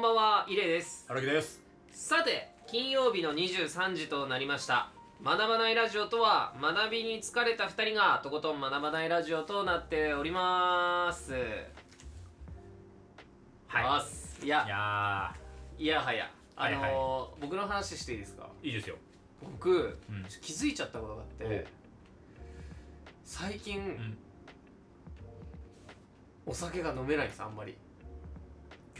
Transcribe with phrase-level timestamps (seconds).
[0.00, 1.04] んばんは、イレイです。
[1.10, 1.60] 荒木です。
[1.92, 4.88] さて、金曜日の23時となりました。
[5.22, 11.34] 学ばないラジオとは、学びに疲れた2人がとことん学ばないラジオとなっております。
[13.66, 13.84] はい。
[13.84, 14.38] ます。
[14.42, 15.34] いいや、や
[15.76, 16.30] いやはや。
[16.56, 18.48] あのーはい僕の話していいですか？
[18.62, 18.96] ーいいですよ。
[19.42, 20.24] 僕、うん。
[20.40, 21.28] 気づいちゃったことがあっ
[21.60, 21.66] て、
[23.22, 24.16] 最近、ん。
[26.46, 27.76] お酒が飲めないんです、あんまり。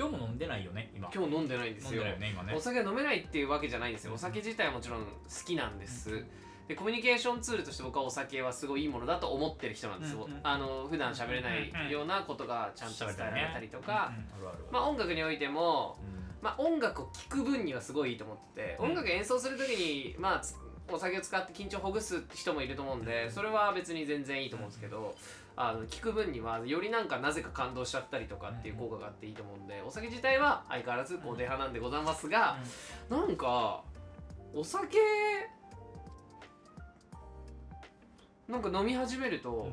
[0.00, 1.10] 今日も飲んでないよね今。
[1.14, 2.00] 今日飲んでないんですよ。
[2.00, 2.54] 飲んでないよね今ね。
[2.56, 4.14] お酒飲めないっていうわけじゃないんですよ。
[4.14, 5.06] お酒自体はもちろん好
[5.45, 6.24] きなんです。
[6.68, 16.20] でコミュニケーションツールとして僕はお酒はすごいいいものだと思ってる人なんですよ、うんうんあの普段喋れないようなことがちゃんと伝えられたりとか、うんうんあるあるまあ音楽においても、うん。
[16.41, 18.86] まあ、音楽を聴く分にはすごいいいと思ってて、うん。
[18.91, 20.55] 音楽演奏する時に、まあ、つ
[20.92, 25.14] お酒を使って緊張をほぐす人もいると思うんでそれは別に全然いいと思うんですけど、
[25.62, 32.56] あの聴く分にはよりなんかなぜか感動しちゃったりとかっていう効果があっていいと思うんでお酒自体は相変わらず肯定派なんでございますが、
[33.11, 33.83] なんか
[34.55, 34.97] お酒
[38.48, 39.72] なんか飲み始めると、うん。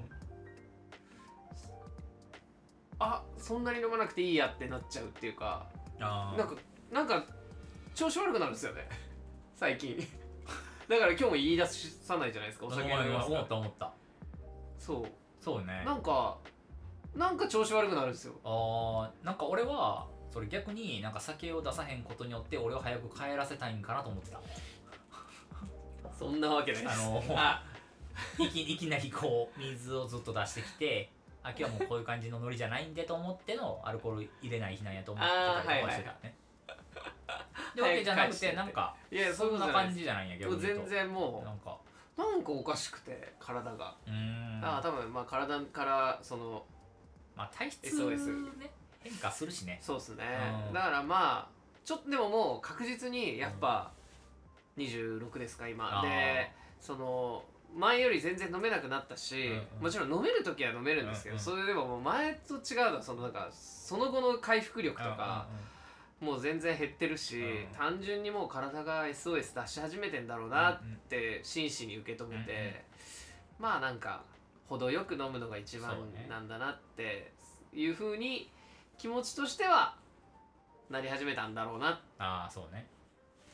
[3.00, 6.54] あそんなに飲まなくていいやってなっちゃうっていうかなんか
[6.92, 7.24] なんか
[7.96, 8.90] 調子悪くなるんですよね。
[9.56, 9.98] 最近。
[10.90, 13.28] だから今日も言い出さないじゃないですかお酒飲みます。
[13.28, 13.94] 思かった思った。
[14.78, 15.06] そう
[15.48, 15.82] そうね。
[15.86, 16.36] なんか
[17.16, 18.34] なんか調子悪くなるんですよ。
[18.44, 24.42] あーなんか俺はそれ逆になんか酒を出さへんことによって俺を早く帰らせたいんかなと思ってた。
[26.20, 27.02] そんなわけないです。
[27.02, 27.64] あのあ。
[28.40, 31.10] いきいきなりこう水をずっと出してきて
[31.44, 36.36] あ今日はもうこういう感じのノリじゃないんでと思ってのアルコール入れない日なんやと思ってたりとかしてたね。
[37.76, 40.80] でわけじゃなくてなんかいやそういうんことじゃないです感じじゃないんや逆もうに言う。
[40.80, 41.87] と全然もなんかう
[42.18, 43.96] なんかおかしくて体が、
[44.62, 46.66] ああ多分まあ体からその
[47.36, 47.84] まあ体質
[48.58, 48.72] ね。
[49.00, 49.80] 変化するしね。
[49.82, 50.24] そうっすね、
[50.68, 50.74] うん。
[50.74, 51.48] だからまあ
[51.86, 53.92] ちょっとでももう確実にやっぱ
[54.78, 56.00] 26ですか今。
[56.02, 56.10] あー。
[56.10, 57.44] でその
[57.76, 59.84] 前より全然飲めなくなったし、うんうん。
[59.84, 61.44] もちろん飲める時は飲めるんですけど、うんうん。
[61.44, 65.48] それでももう前と違うのはそのなんかその後の回復力とか、
[66.20, 67.68] もう全然減ってるし、うん。
[67.78, 72.74] 単純にもう体が SOS 出し始めてんだろうなって真摯に受け止めて、うんうん。
[73.60, 74.24] まあなんか
[74.68, 75.96] 程よく飲むのが一番
[76.28, 77.32] なんだなって
[77.74, 78.52] いうふうに
[78.98, 79.96] 気持ちとしては
[80.90, 82.00] なり始めたんだろうな。
[82.18, 82.88] ああそうね。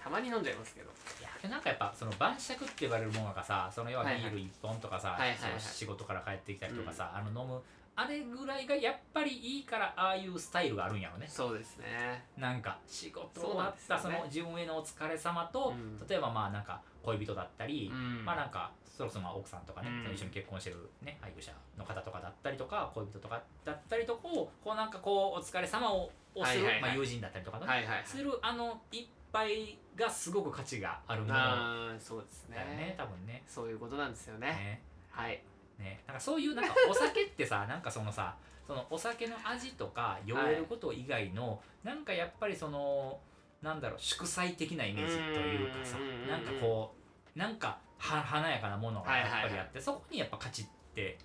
[0.02, 0.90] たまに飲んじゃいますけど。
[1.20, 4.32] いやでなんかやっぱその晩酌って言われるものがさその要はビはいはい。
[4.32, 7.62] ール1本とかさ、はいはい仕事から帰ってきたりとかさ、あの飲む
[7.96, 11.28] あれぐらいがやっぱりいいからああいうスタイルがあるんやろね。
[11.30, 12.26] そうですね。
[12.38, 16.08] なんか仕事終わったその自分へのお疲れ様と、うん。
[16.08, 18.26] 例えばまあなんか恋人だったり、うん。
[18.26, 20.14] まあなんかそれこそまあ奥さんとかね、うん。
[20.14, 28.04] 一緒に結婚してるね配偶者の方とかだったりとか恋人とかだったりとかをこうなんかこうお疲れ様ををする、まあ、友人だったりとかね、はいはいはい。
[28.06, 31.34] するあの一杯がすごく価値があるもの。
[31.36, 32.58] だああそうですね。
[32.58, 33.44] よね多分ね。
[33.46, 34.48] そういうことなんですよね。
[34.48, 34.82] ね。
[35.12, 35.44] はい
[35.80, 36.04] ね。
[36.08, 38.36] なんかそういうなんかお酒ってさ なんかそのさ
[38.68, 43.20] そのお酒の味とか酔えること以外の、なんかやっぱりその
[43.62, 45.98] なんだろう祝祭的なイメージというかさ
[46.30, 46.94] なんかこ
[47.36, 51.18] うなんかは華やかなものがやっぱりあって、はいはいそこにやっぱ価値って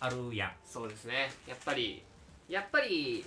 [0.00, 0.52] あるやん。
[0.64, 1.32] そうですね。
[1.46, 2.02] やっぱり
[2.48, 3.24] やっぱり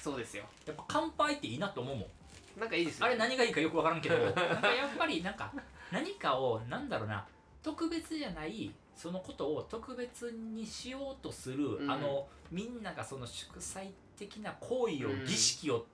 [0.00, 0.44] そうですよ。
[0.66, 2.60] やっぱ乾杯っていいなと思うもん。
[2.60, 4.16] なんかいいですよあれ何がいいかよく分からんけど。
[4.18, 5.52] なんかやっぱりなんか
[5.90, 7.26] 何かをなんだろうな
[7.62, 11.90] 特別じゃないそのことを特別にしようとする、うん。
[11.90, 15.24] あのみんながその祝祭的な行為を、うん。
[15.24, 15.86] 儀式を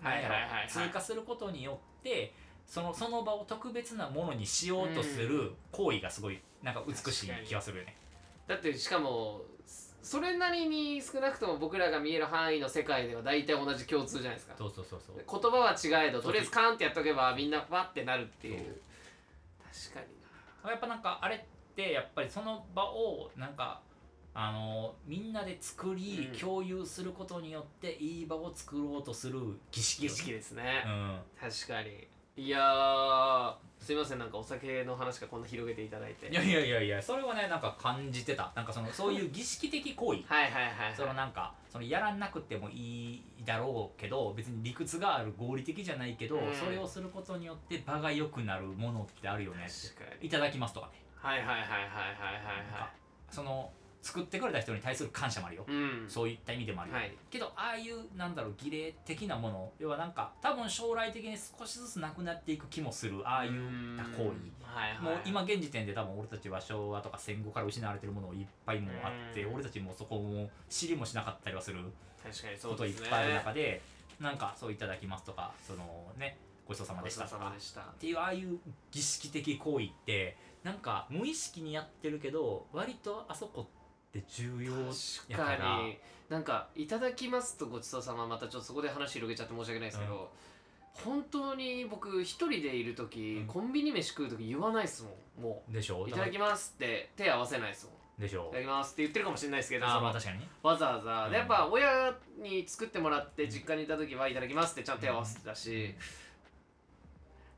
[0.00, 0.68] はいはい。
[0.68, 2.32] 通過することによって
[2.64, 7.94] そのその場を特別なものにしようとする行為がすごいなんか美しい気がするよね。
[8.48, 9.42] だってしかも
[10.02, 14.54] それなりに少なくとも僕らが見える範囲の世界では大体同じ共通じゃないですか。
[14.56, 15.16] そうそうそうそう。
[15.16, 18.80] 言葉は違えどとりあえずカーンってやっとけばみんなわってなるっていう。
[19.90, 20.06] 確かに
[20.64, 20.70] な。
[20.70, 21.44] やっぱなんかあれ
[21.82, 23.82] ってやっぱりその場をなんか
[24.34, 26.38] あのみんなで作り、うん。
[26.38, 29.40] 共有することによっていい場を作ろうとする
[29.70, 30.04] 儀式。
[30.04, 31.18] よね儀式ですね、うん。
[31.40, 32.06] 確かに。
[32.38, 34.18] いやーすいません。
[34.18, 36.28] なんかお酒の話がこんな広げていただいて。
[36.28, 38.52] いやいやいやいやそれはねなんか感じてた。
[38.54, 40.22] なんかそのそういう 儀式的行為。
[40.26, 46.54] はいはいはい、はい、そのなんかそのやらなくてもいいだろうけど別に理屈がある合理的じゃないけど、うん。
[46.54, 50.26] それをすることによって場が良くなるものってあるよね確かに。
[50.26, 51.88] いただきますとかねはいはいはいはいはい
[52.72, 52.88] はい。
[53.30, 56.08] その作ってくれた人に対する感謝もあるよ、いうん。
[56.08, 57.12] そういった意味でもあるよ、はい。
[57.28, 63.20] けどああいうなんだろう儀礼的なもの要はなんか多分将来的に少しずつなくなっていく気もする。
[63.24, 64.30] ああいう行為。
[64.62, 69.54] はいはいもう今現時点で多分俺たちは昭和とか戦後から失われてるものいっぱいもうあってうん。
[69.54, 71.80] 俺たちもそこも知りもしなかったりはする
[72.62, 73.82] こといっぱいある中で
[74.20, 76.36] なんかそういただきますとかそのね
[76.68, 77.38] ごちそうさまでしたとか。
[77.38, 77.80] さまでした。
[77.80, 78.58] っていうああいう
[78.90, 80.36] 儀式的行為って
[80.66, 83.68] なんか無意識にやってるけど割とあそこ
[84.08, 85.96] って重要確かやからに。
[86.28, 90.28] なんか「いただきます」とごちそうさままたちょっとそこで話広げちゃって申し訳ないですけど、
[90.92, 93.46] 本当に僕一人でいる時、うん。
[93.46, 95.42] コンビニ飯食う時言わないっすもん。
[95.50, 96.02] もでしょ？
[96.04, 98.48] う「いただきます」って手合わせないっすもん「でしょ？
[98.48, 100.40] いただきます」って言ってるかもしれないですけどあまあ確かに。
[100.40, 105.94] ねわざわざ、うんでやっぱ親に作ってもらって実家にいた時は「いただきます」ってちゃんと手合わせてたし、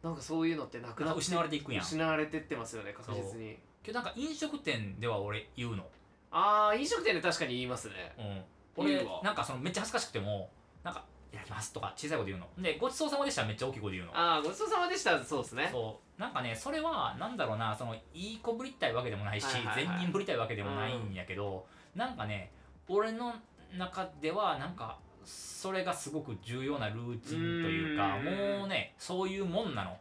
[0.02, 1.80] なんかそういうのってなくなって失われていくや。
[1.80, 3.58] ん失われてってますよね確実に。
[3.82, 5.84] けどなんか飲食店では俺言うの。
[6.30, 7.94] ああ飲食店で確かに言いますね。
[8.18, 8.44] うん。
[8.76, 10.50] 俺なんかそのめっちゃ恥ずかしくても
[10.84, 12.62] なんか「いただきます」とか小さい声で言うの。
[12.62, 14.16] でごちそうさまでしたらめっちゃ大きい声で言うの。
[14.16, 15.68] ああごちそうさまでしたそうですね。
[15.72, 16.20] そう。
[16.20, 18.00] なんかねそれはなんだろうなそのい
[18.34, 22.52] い子ぶりたいわけでもないし、善人ぶりたいわけでもないんやけど、なんかね
[22.88, 23.34] 俺の
[23.76, 24.98] 中ではなんか
[25.28, 28.24] それがすごく重要なルーチンというかうん。
[28.60, 29.96] もうねそういうもんなの。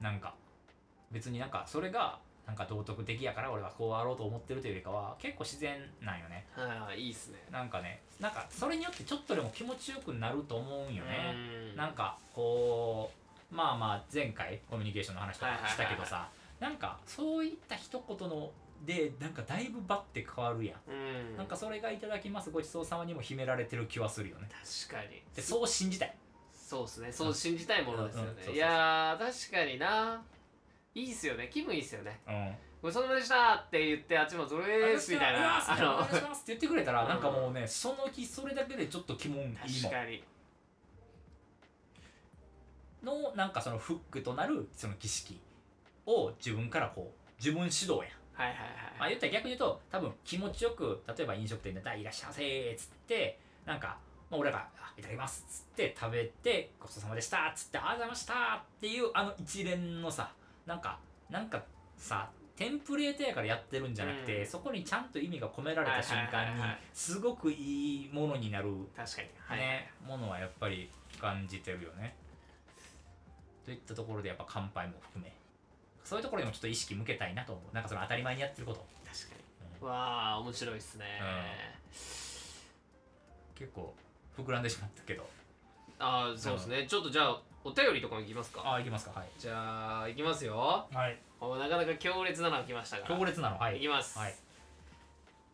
[0.00, 0.34] なんか
[1.10, 6.46] 別になんかそれがなんか道徳的やから俺はこうあろうと思ってるというよりかは結構自然なんよね。
[6.56, 7.38] はいいいっすね。
[7.50, 11.34] なんかねなんかそれによってちょっとでも気持ちよくなると思うんよね、
[11.70, 11.76] うん。
[11.76, 13.10] なんかこ
[13.50, 16.28] うまあまあ前回コミュニケーションの話とかしたけどさ
[16.60, 18.50] なんかそういった一言の
[18.84, 21.36] でなんかだいぶバッて変わるやん、うん。
[21.36, 24.48] なんかそれがいただきますごちそうさまにも秘められてる気はするよね。
[24.88, 25.22] 確かに。
[25.34, 26.14] でそう信じたい。
[26.52, 27.12] そうですね。
[27.12, 28.28] そう信じたいものですよね。
[28.30, 30.22] うんうんそうそうそういやー確かにな。
[30.94, 31.48] いいっすよね。
[31.52, 32.20] 気分いいっすよね。
[32.26, 32.54] うん。
[32.82, 35.58] ごちそうさまでしたって言ってあっちもそれですみたいな。
[35.58, 35.94] ああの。
[35.94, 37.08] お願いしますって言ってくれたらうん。
[37.08, 39.56] なんかもうねその日それだけでちょっと気分いいもん。
[39.56, 40.24] 確かに。
[43.04, 45.40] のなんかそのフックとなるその儀式
[46.06, 48.64] を自分からこう自分主導やんはいはいま
[48.98, 53.98] あ、はい言ったら逆に言うと多分気持ちよく例えば飲食店で「いらっしゃいませ」っつってなんか、
[54.30, 60.32] まあ、俺らがあ「いただきます」っつって食べて「ごちそうさまでした」っつって「ありがとうございました」っていうあの一連のさ
[60.66, 60.98] なんか
[61.28, 61.62] なんか
[61.96, 64.46] さテンプレートやからやってるんじゃなくて、うん。
[64.46, 66.62] そこにちゃんと意味が込められた瞬間に
[66.92, 69.28] すごくいいものになる、確かに。
[69.38, 69.58] はい。
[69.58, 72.14] ねものはやっぱり感じてるよね。
[73.64, 75.32] といったところでやっぱ乾杯も含め
[76.04, 77.74] そういうところにもちょっと意識向けたいなと思う。
[77.74, 79.36] なんかその当たり前にやってること、確か
[79.80, 79.86] うん。
[79.86, 81.04] にわあ面白いっすね。
[83.54, 83.94] 結構
[84.36, 85.28] 膨らんでしまったけど。
[85.98, 86.86] ああそうですね。
[86.86, 88.62] ちょっとじゃあお便りとかもいきますか。
[88.64, 89.12] あいきますか。
[89.20, 89.28] はい。
[89.38, 90.86] じゃあいきますよ。
[90.92, 91.18] はい。
[91.40, 93.16] おなかなか強烈なのが来ましたから。
[93.16, 93.78] 強烈なのはい。
[93.78, 94.18] いきます。
[94.18, 94.34] はい。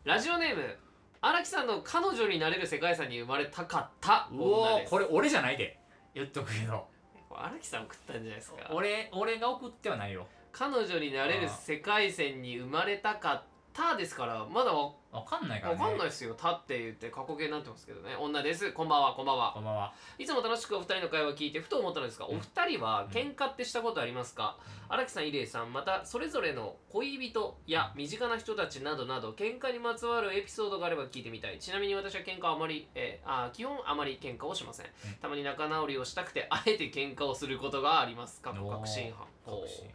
[0.04, 0.76] ラジオネーム
[1.20, 5.78] 荒木さんの彼女になれる世界遺産に生まれたかったうおこれ俺じゃないで。
[6.14, 6.86] 言っとくけど。
[7.30, 8.56] 荒木さん送ったんじゃないですか。
[8.72, 13.42] 俺俺が送ってはないよ彼女になれる世界線に生まれたかっ
[13.72, 18.14] たですからまだわわかんないからわねかんないですよ「た」って言って過去形になってますけどね。
[18.16, 18.72] 女です。
[18.72, 19.14] こんばんは。
[19.14, 19.52] こんばんは。
[19.54, 19.94] こんばんは。
[20.18, 22.36] いつも楽しくお二人の会話を聞いてふと思ったのですが、うん。
[22.36, 24.58] お二人は喧嘩ってしたことありますか？
[24.88, 25.28] 荒、木さん。
[25.28, 31.58] 入江さんまたそれぞれの恋人や身近な人たちなどなど喧嘩にまつわるエピソードがあれば聞いてみたい。
[31.58, 34.90] ちなみに私は喧嘩はあまり、えーあー基本あまり喧嘩をしません、ん。
[35.22, 38.42] たまに仲直りをしたくてあえて喧嘩をすることがあります。
[38.42, 39.26] 過去確信犯。
[39.46, 39.88] 確信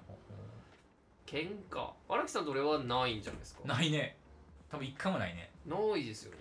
[1.34, 1.90] 喧嘩。
[2.08, 3.62] 荒木さんと俺はないんじゃないですか？
[3.66, 4.16] ないね。
[4.70, 5.50] 多分一回もないね。
[5.66, 6.38] ないですよね。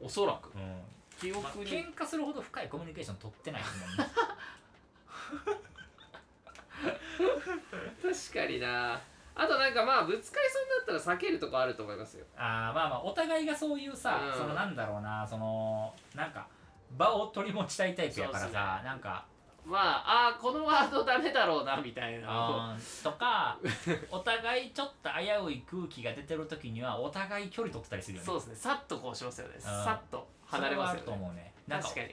[0.00, 0.06] う、ん。
[0.06, 0.52] おそらく。
[0.54, 0.80] うん。
[1.18, 4.12] 記憶まあ、に、喧嘩するほど深いコミュニケーション取ってないですもんね
[8.02, 9.00] 確かにな。
[9.34, 12.26] あとなんかまあぶつかりそうになったら避けるとこあると思いますよ。
[12.36, 14.38] あーまあまあお互いがそういうさ、うん。
[14.38, 16.46] そのなんだろうなそのなんか
[16.98, 18.60] 場を取り持ちたいタイプやからさ、すね。
[18.90, 19.24] なんか
[19.66, 22.76] まああーこのワードダメだろうなみたいな。
[23.02, 23.58] とか
[24.10, 28.26] お互いちょっと危うい空気が出てる時にはお互い距離取ってたりするよね。
[28.26, 28.54] そうですね。
[28.54, 29.54] さっとこうしますよね。
[29.58, 31.02] さっと離れますよね。
[31.06, 31.52] と思うね。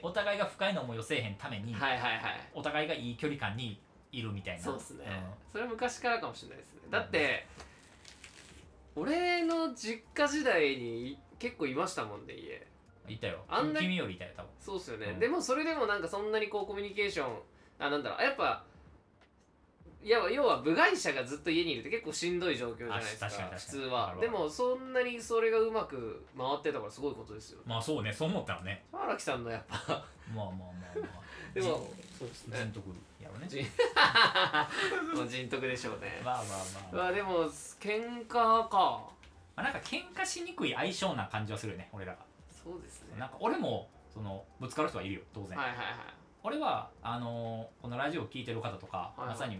[0.02, 2.20] お互いが不快な思いをせえへんために、はいはいはい。
[2.54, 3.80] お互いがいい距離感に
[4.10, 4.62] いるみたいな。
[4.62, 5.08] そうですね、ん。
[5.52, 6.80] それは昔からかもしれないですね。
[6.90, 7.46] だって、
[8.96, 12.66] 俺の実家時代に結構いましたもんね家
[13.08, 13.44] いたよ。
[13.48, 14.48] あんな君よりいたよ多分。
[14.60, 15.18] そうっすよね、うん。
[15.20, 17.38] でもそれでもなんかそんなにこうコミュニケーション
[17.78, 18.22] あなんだろう。
[18.22, 18.64] やっぱ
[20.02, 24.14] いや要は部外者がずっと家にいるって結構しんどい状況じゃないですか普通は。
[24.20, 27.60] でもそんなにそれがうまく回ってたからすごいことですよ。
[27.66, 28.84] まあそうねそう思ったらね。
[28.92, 29.76] 荒木さんのやっぱ。
[29.88, 29.96] まあ
[30.36, 30.48] まあまあ
[30.98, 31.24] まあ。
[31.54, 32.90] でも人そうです人徳
[33.22, 33.46] やろね。
[33.48, 33.62] 人
[35.16, 36.20] もう人徳でしょうね。
[36.24, 36.44] まあまあ
[36.92, 37.44] まあ、まあでも
[37.80, 39.14] 喧嘩か。
[39.56, 42.18] まあ、なんか喧嘩しにくい相性な感じはするよね俺らが
[42.64, 43.18] そうですね。
[43.18, 45.86] なんか俺もそのぶつかる人はいるよ当然、はいはいはい。
[46.42, 49.28] 俺はあのーこのラジオを聞いてる方とか、はいはい。
[49.30, 49.56] まさに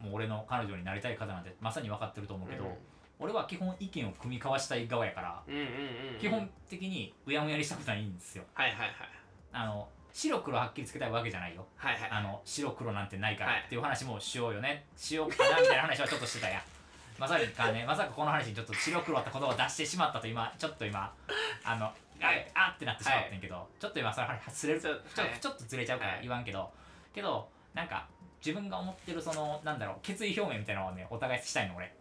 [0.00, 2.70] もう俺の彼女になりたい方なんてまさに分かってると思うけど、うん。
[3.20, 5.68] 俺は基本意見を組み交わしたい側やから、うんうんうん
[6.20, 8.44] 基本的にうやむやにしたことないんですよ。
[8.54, 8.90] はいはいはい。
[9.52, 11.66] あの白黒はっきりつけたいわけじゃないよ。
[11.76, 12.10] はいはい。
[12.10, 13.62] あの白黒なんてないからはい。
[13.66, 14.84] っていう話もしようよね。
[14.96, 16.62] しようかなみたいな話はちょっとしてたやん。
[17.18, 21.12] まさかねまさかこの話にちょっと白黒って言葉を出してしまったと今ちょっと今
[21.64, 22.50] あのあはい。
[22.54, 24.90] あってなってしまってんけど、ちょっと今それ話ずれるちょ
[25.40, 26.22] ちょっとずれちゃうからはい。
[26.22, 26.70] 言わんけど、
[27.14, 28.08] けどなんか
[28.44, 31.92] 自分が思ってるそのなんだろう決意表明みたいなのをねお互いしたいの俺。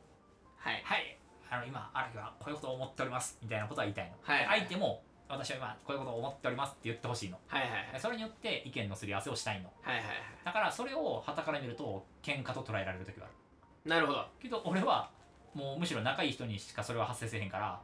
[0.57, 0.81] はい。
[0.83, 1.17] はい。
[1.49, 4.39] あの今荒木はこういうことを思っておりますみたいなことは言いたいの、はい。
[4.39, 7.37] で相手も私は今こういうことを思っておりますって言ってほしいの。
[7.47, 7.99] はいはいはい。
[7.99, 9.69] それによって意見のすり合わせをしたいの。
[9.81, 10.15] はいはいはい。
[10.45, 13.89] だからそれを傍から見ると喧嘩と捉えられる時はある。
[13.89, 14.25] なるほど。
[14.41, 15.09] けど俺は
[15.53, 17.81] もうむしろ仲いい人にしかそれは発生せえへんから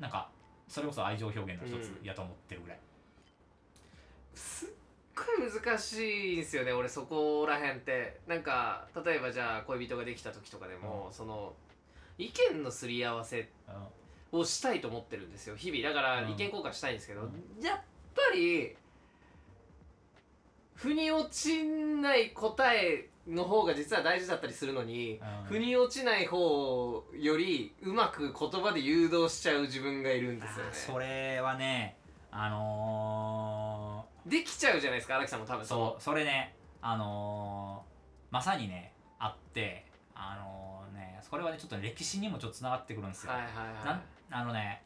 [0.00, 0.28] なんか
[0.68, 2.78] それこそ愛情表現の一つやと思ってるぐらい、
[4.34, 4.68] すっ
[5.14, 8.20] ごい難しいんですよね俺そこらへんって。
[8.26, 11.54] なんか例えばじゃあ恋人ができた時とかでも、その
[12.18, 13.48] 意見のすり合わせ
[14.32, 15.82] をしたいと思ってるんですよ日々。
[15.82, 16.30] だからうん。
[16.30, 17.30] 意見交換したいんですけど、う
[17.62, 17.80] やっ
[18.14, 18.76] ぱり
[20.74, 25.46] 腑に落ちない答えの方が実は大事だったりするのに、うん。
[25.46, 30.70] 腑に落ちない方よりうまく言葉で誘導しちゃう自分がいるんですよね。
[30.72, 31.96] それはね
[32.30, 43.84] あのできちゃうじゃないですか荒木さんも多分ー、そうそれねあのー、まさにねあってあのー、ねそれはねちょっと歴史にもちょっとつながってくるんですよ、はいはいはい。
[43.86, 44.82] なんあのね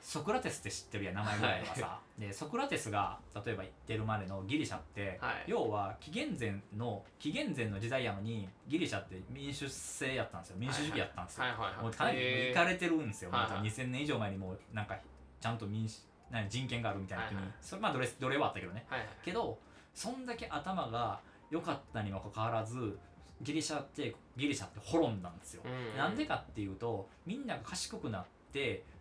[0.00, 5.44] ソクラテスって知ってるやん名前ぐらいはさ、でソクラテスが例えば言ってるまでのギリシャって、はい。
[5.46, 10.56] 要は紀元前の紀元前の時代やのにギリシャって民主制やったんですよ。
[10.58, 11.82] 民主主義やったんですよ、はいはいはい。
[11.82, 12.50] もうかなりへー。
[12.52, 13.50] いかれてるんですよ、はいはい。
[13.60, 14.96] もう2000年以上前にもうなんか
[15.40, 15.98] ちゃんと民主
[16.30, 17.54] 何人権があるみたいな国、はいはい。
[17.60, 18.86] それまあ奴隷奴隷はあったけどね。
[18.88, 19.08] はいはい。
[19.24, 19.58] けど
[19.94, 22.98] そんだけ頭が良かったにもかかわらず
[23.42, 25.96] ギリシャってギリシャって滅んだんですよ、うんうん。
[25.98, 28.28] なんでかっていうとみんなが賢くなって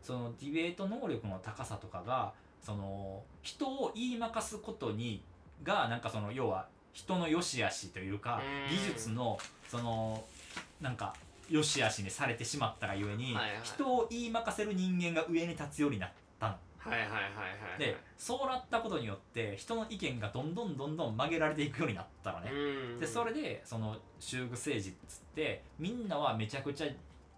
[0.01, 5.23] そのディベート能力の高さとかがその人を言いまかすことに
[5.63, 8.75] がなんかその要は人の良し悪しというかうん。
[8.75, 9.37] 技術の
[9.67, 10.23] その
[10.81, 11.13] なんか
[11.49, 13.59] 良し悪しにされてしまったがゆえに、はいはい。
[13.63, 16.55] 人を言いまかせる人間が上に立つようになったの。
[16.79, 17.21] はいはいはいは
[17.75, 22.51] いでそうなったことによって人の意見がどんどんどんどん曲げられていくようになったのね。
[22.51, 22.99] うん。
[22.99, 26.87] でそれでその修具政治っつってみんなはめちゃくちゃ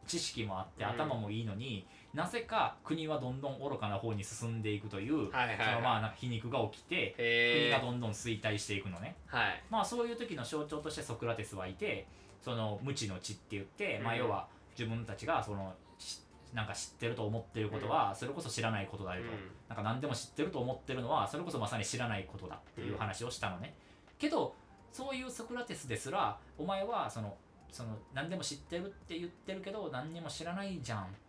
[0.07, 0.89] 知識もあってうん。
[0.91, 5.67] 頭もいいのに、なぜか国はどんどん愚かな方に進んでいくという、はいはいはい。
[5.67, 9.15] そのまあなんか皮肉が起きて、国がどんどん衰退していくのね。
[9.27, 9.63] はい。
[9.69, 12.07] まあそういう時の象徴としてソクラテスはいて
[12.41, 14.47] その無知の知って言って、まあうん要は
[14.77, 16.21] 自分たちがそのし
[16.53, 19.29] なんか知ってると思ってることはそれこそ知らないことだよと、
[19.67, 23.75] なんか何でも知ってると思ってるのはそれこそまさに知らないことだっていう話をしたのね、
[24.17, 24.55] けど
[24.91, 27.35] そういうソクラテスですらお前はその
[27.71, 31.07] その何でも知ってるって言ってるけど何にも知らないじゃん。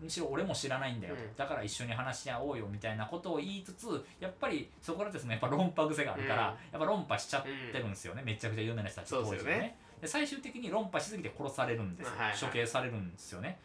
[0.00, 1.36] むしろ俺も知らないんだよ、うん。
[1.36, 6.44] だから一緒に話し合おうよみたいなことを言いつつやっぱりソクラテスもやっぱ論破癖があるから、うん。
[6.44, 9.50] やっぱ論破しちゃってるんですよね、めちゃくちゃ有名な人たちそうですよね。
[9.50, 12.40] 当時はで最終的に論破しすぎて殺されるんですよ、はいはい。
[12.40, 13.58] 処刑されるんですよね。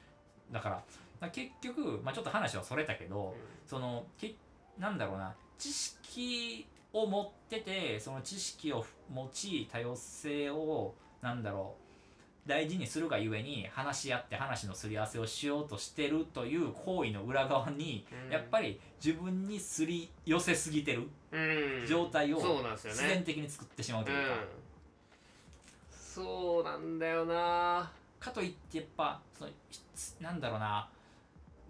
[0.51, 0.85] だからだか
[1.21, 4.35] ら結局、まあ、ちょっと話はそれたけど、そのけ
[4.77, 11.84] なんだろうな知識を持っててその知識を持ち多様性をなんだろう
[12.45, 18.31] 大事にするがゆえに話し合って話のすり合わせをしようとしてるという行為の裏側に、うん。
[18.31, 21.37] やっぱり自分にすり寄せすぎてるう
[21.83, 21.85] ん。
[21.87, 23.01] 状態をそうなんですよね。
[23.01, 24.39] 自然的に作ってしまうというか、うん。
[25.91, 27.91] そうなんだよな。
[28.19, 29.81] かといってやっぱそのひ
[30.21, 30.87] なんだろうな。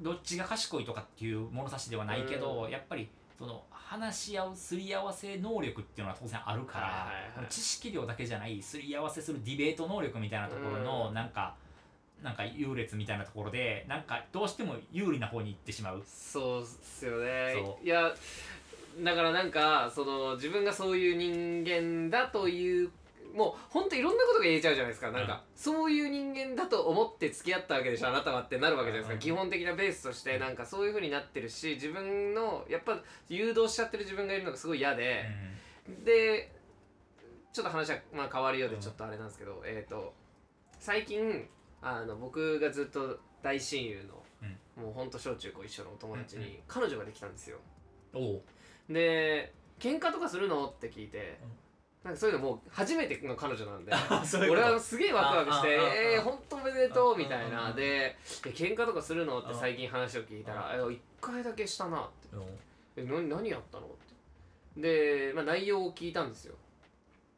[0.01, 2.69] どっちが賢いとかっていう物差しではないけど、うん。
[2.69, 3.07] やっぱり
[3.39, 6.97] その話し合うすり合わせ能力っていうのは当然あるから、はいは
[7.37, 7.47] いはい。
[7.49, 11.13] 知識量だけじゃないすり合わせするディベート能力みたいなところの、うん。
[11.13, 11.55] なんか
[12.23, 16.03] なんか優劣みたいなところでなんかどうしても有利な方に行ってしまう。
[16.05, 17.53] そうっすよね。
[17.53, 18.11] そいや
[19.03, 22.89] だからなんかその自分がそういう人間だという
[23.35, 25.11] もうほんといろんなことが言えちゃうじゃないですか。
[25.11, 29.19] なんか、そういう人間だと思って付き合ったわけでしょあなたはってなるわけじゃないですか、うん。
[29.19, 35.25] 基本的なベースとしてなんかそういう風になってるし自分のやっぱ誘導しちゃってる自分がいるのがすごい嫌で、
[36.05, 36.51] で
[37.51, 40.13] ちょっと話は、まあ、変わるようでうんちょっとあれなんですけど、えっ、と
[40.79, 41.45] 最近
[41.81, 47.57] あの僕がずっと大親友の、もうほんと小中高一緒のお友達に彼女ができたんですよ。
[48.89, 50.67] で喧嘩とかするの？
[50.67, 51.39] って聞いて、
[52.05, 53.91] なんかそういうのもう初めての彼女なんで
[54.47, 55.95] 俺はすげえワクワクして「ああああ。
[55.95, 57.73] えー、ほんとおめでとう」みたいな。
[57.73, 62.37] で「え喧嘩とかするの?」って最近話を聞いたら「え一回だけしたな」って。
[62.97, 63.89] え何何やったのっ
[64.75, 65.29] て。
[65.29, 66.55] で、まあ、内容を聞いたんですよ。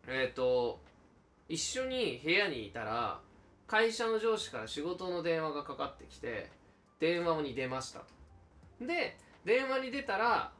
[0.06, 0.82] えっ、と
[1.48, 3.22] 一緒に部屋にいたら
[3.68, 6.50] 会社の上司から仕事の電話がかかってきて
[7.00, 8.06] 電話に出ましたと。
[8.82, 10.52] で電話に出たら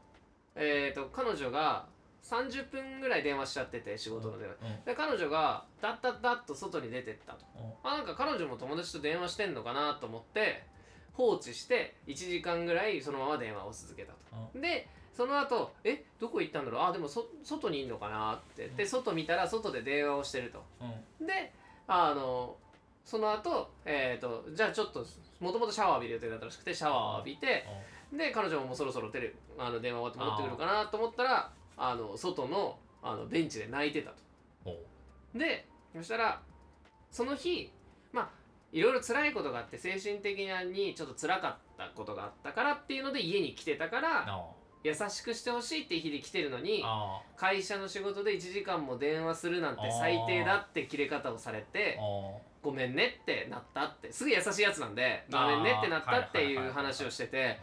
[0.56, 1.88] えっ、と彼女が
[2.24, 4.86] 30分ぐらい電話しちゃってて仕事の電話、うん。
[4.86, 7.46] で彼女がダッダッダッと外に出てったと。
[7.56, 7.90] うん。
[7.90, 10.64] あなんか彼女も友達と電話してんのかなと思って
[11.14, 16.82] 放置して1時間ぐらいそのまま電話を続けたと、でその後えどこ行ったんだろう？
[16.84, 18.70] あでもそ外にいんのかなって。
[18.76, 20.64] で外見たら外で電話をしてると。
[21.20, 21.28] うん。
[21.28, 21.54] で
[21.88, 22.56] あの
[23.06, 25.06] その後えっ、とじゃあちょっと
[25.40, 27.66] もともとシャワー浴びる予定だったらしくてシャワーを浴びて
[28.12, 34.18] で彼女ももうそろそろテレあの電話終わって戻ってくるかなと思ったらあの外のあのベンチで泣いてたと。
[35.36, 36.42] でそしたら
[37.12, 37.72] その日
[38.12, 38.30] まあ
[38.72, 44.46] いろいろ辛いことがあって精神的にちょっと辛かったことがあったからっていうので家に来てたからあ
[44.84, 57.58] 優しくしてほしいって日で来てるのにあ会社の仕事で1時間も電話するなんて最低だって切れ方をされてあごめんねってなったってすぐ優しいやつなんでごめんねってなったっていう話をしてて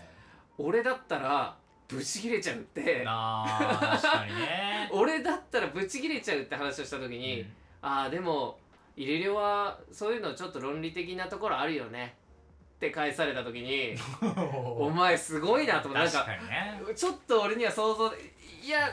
[0.58, 1.56] 俺だったら
[1.94, 3.04] ブチ切れちゃうって。
[3.04, 4.88] 確かにね。
[4.92, 7.46] 俺だったらブチ切れちゃうって話をした時に、
[7.82, 8.58] ああでも
[8.96, 12.16] 入れ量はそういうのちょっと論理的なところあるよね。
[12.76, 13.94] って返された時に
[14.76, 16.80] お前すごいなと思ってなんかね。
[16.94, 18.12] ちょっと俺には想像
[18.62, 18.90] いや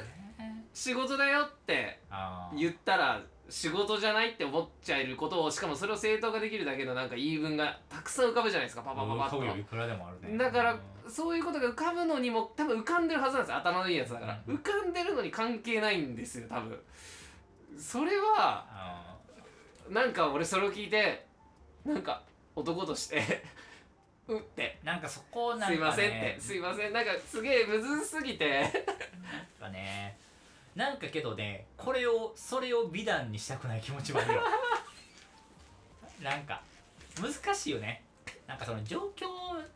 [0.73, 1.99] 仕事だよって
[2.55, 8.81] 言ったら仕事じゃないって思っちゃえることをしかもそれを正当化できるだけのなんか言い分がたくさん浮かぶじゃないですか。
[8.81, 10.37] パパパパッと。
[10.37, 10.79] だからうん
[11.09, 14.41] そういうことが浮かぶのにも多分浮かんでるはずなんですよ頭のいいやつだから。
[14.47, 14.55] うん。
[14.55, 16.79] 浮かんでるのに関係ないんですよ多分。
[17.77, 19.17] それはあ
[19.89, 21.25] なんか俺それを聞いて
[21.85, 22.21] なんか
[22.55, 23.43] 男として
[24.27, 24.79] うって。
[24.83, 26.37] ーなんかそこなんか、ね、すいませんって。
[26.39, 26.93] すいません。
[26.93, 28.61] なんかすげえむずすぎて。
[28.61, 28.71] なん
[29.59, 30.17] かね。
[30.75, 34.41] なんかけどねこれをそれを美談にしたくない気持ちもあるよ。
[36.21, 36.61] なんか
[37.19, 38.03] 難しいよね
[38.51, 39.25] なんかその状況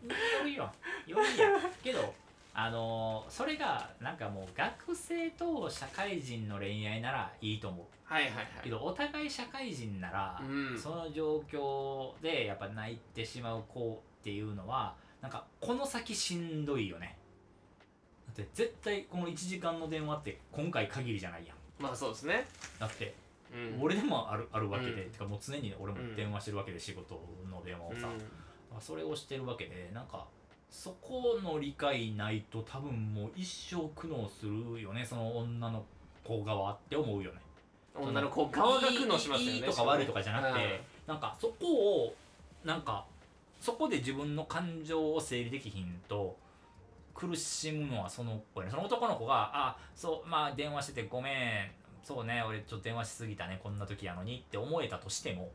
[0.04, 0.72] によるよ。
[1.08, 1.50] よるや。
[1.58, 2.14] んけど
[2.54, 7.86] あのーそれがなんかもう学生と社会人の恋愛ならいいと思う。
[8.04, 8.48] はいはいはい。
[8.64, 10.78] けどお互い社会人なら、うん。
[10.78, 17.18] その状況でやっぱ泣いてしまう子っていうのはなんかこの先しんどいよね。
[18.28, 21.58] だって絶対この1時間の電話って今回限りじゃないやん。
[21.82, 22.46] まあそうですね。
[22.78, 23.16] だって
[23.54, 23.82] うん。
[23.82, 25.12] 俺でもあるあるわけで、うん。
[25.12, 28.08] てかもう常に俺も電話してるわけで仕事の電話をさ、
[28.76, 30.26] まあそれをしてるわけでなんか
[30.70, 35.06] そこの理解ないと多分もう一生苦悩するよね。
[35.06, 35.86] その女の
[36.22, 37.38] 子側って思うよね。
[37.38, 37.46] うん
[37.98, 39.54] 女の子側が苦悩しますよね。
[39.54, 42.16] いいとか悪いとかじゃなくて、なんかそこを
[42.66, 43.06] なんか
[43.62, 46.36] そこで自分の感情を整理できひんと
[47.14, 48.72] 苦しむのはその子やね。
[48.72, 51.72] その男の子が「あそうまあ電話しててごめん。
[52.04, 53.62] そうね俺ちょっと電話しすぎたね。
[53.64, 55.50] こんな時やのに」って思えたとしても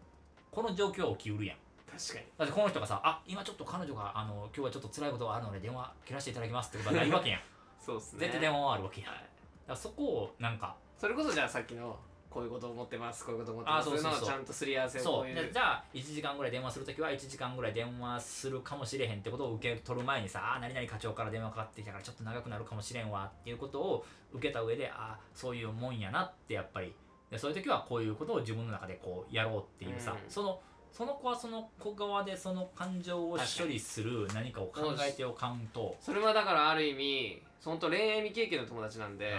[0.51, 1.59] この状況は起きうるやん
[2.01, 2.27] 確かに。
[2.39, 7.41] だってこの人がさ「あ今ちょっと彼女があの今日はちょっと辛いことがあるので電話切らせていただきます」ってことはないわけやん。
[7.79, 8.21] そうっすね。
[8.21, 9.11] 絶対電話はあるわけやん。
[9.11, 9.23] だはい。
[9.23, 9.29] か
[9.69, 14.19] らそこをなんかそれこそじゃあさっきのこういうことを思ってますこういうことを思ってますあそうそうそう。
[14.19, 26.95] いのをちゃんとすり合わせをじゃあ1時間ぐらい電話するときは1時間ぐらい電話するかもしれへんってことを受け取る前にさ「あー何々課長から電話かかってきたからちょっと長くなるかもしれんわ」っていうことを受けた上でああそういうもんやなってやっぱり。
[27.31, 30.31] でそういう時はこういうことを自分の中でこうやろうっていうさ、うん。
[30.31, 30.61] その
[30.93, 39.35] その子はその子側でその感情を処理する何かを考えておかんとそれはだからある意味本当恋愛未経験の友達なんで、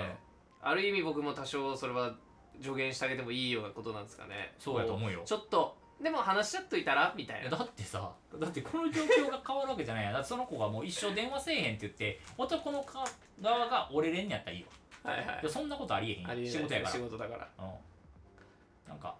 [0.61, 2.13] ある意味僕も多少それは
[2.61, 4.53] 助言してあげてもいいようなことなんですかね。
[4.59, 5.19] そうやと思うよ。
[5.19, 7.13] こちょっとでも話し合っといたら？
[7.15, 10.03] みたいなだってさ だってこの状況が変わるわけじゃない。
[10.03, 13.03] やんだってその子がもう一生電話せえへんって言って男のか
[13.41, 14.65] 側が折れれんやったらいい
[15.03, 15.49] わはいはい。
[15.49, 16.91] そんなことありえへん仕事やから。
[16.93, 17.49] 仕事だから。
[17.57, 19.15] うん、なんか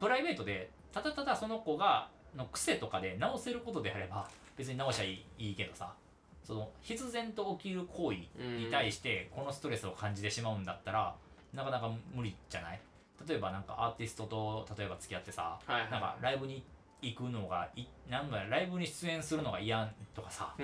[0.00, 5.92] プライベートでただただその子がの癖とかで直せることであれば別に直しゃいいいいけどさ
[6.44, 8.18] その必然と起きる行為
[8.58, 11.14] に対してこのストレスを感じてしまうんだったら
[11.54, 12.80] なかなか無理じゃない？
[13.28, 15.90] 例えばなんかアーティストと例えば付き合ってさはいはい。
[15.90, 16.64] なんかライブに
[17.00, 20.54] 行くのがいなんだライブに出演するのが嫌とかさ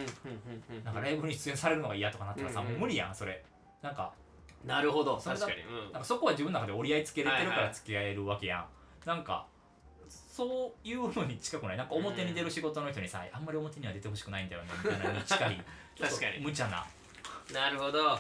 [0.85, 3.45] なんかライブに出演されるのが嫌とかなったらさ、もう無理やんそれ。
[3.83, 4.13] なんか
[4.65, 5.17] なるほど。
[5.17, 5.93] 確かに、うん。
[5.93, 7.67] なんかそこは自分の中で折り合いつけれてるかはいはい。
[7.69, 8.65] ら付き合えるわけやん、
[9.07, 9.47] なんか
[10.39, 11.77] そういうのに近くない？
[11.77, 15.65] なんか表に出る仕事の人にさ、あんまり表には出てほしくないんだよねみたいなのに近い。
[16.01, 16.39] 確かに。
[16.39, 16.87] 無茶な。
[17.53, 18.17] なるほど。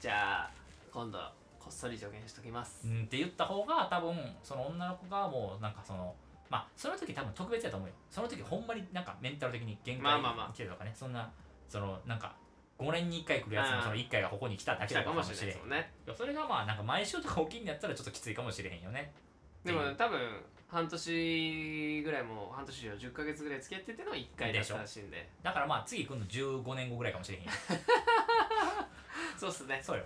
[0.00, 0.50] じゃあ
[0.90, 1.18] 今度
[1.58, 2.88] こっそり助言しときます。
[2.88, 6.16] うんって言った方が多分その女の子がもうなんかその
[6.48, 7.94] まあその時多分特別やと思うよ。
[8.10, 10.52] その時ほんまになんかメンタル的に限界まあまあまあ。
[10.54, 10.92] 来てるとかね。
[10.94, 11.30] そんな
[11.68, 12.34] そのなんか
[12.78, 19.12] 5年に1回来るやつのその1回がここに来ただけ来たかもしだかもしれんいそれがまあなんか毎週とか起きんやったらちょっときついかもしれへんよね
[19.64, 25.28] でも多分半年ぐらいもう半年以上10ヶ月ぐらい付き合ってての1回だったらしいんで。
[25.42, 27.44] だからまあ次来るの15年後ぐらいかもしれへん。
[27.44, 27.50] よ
[29.36, 29.80] そうっすね。
[29.82, 30.04] そうよ。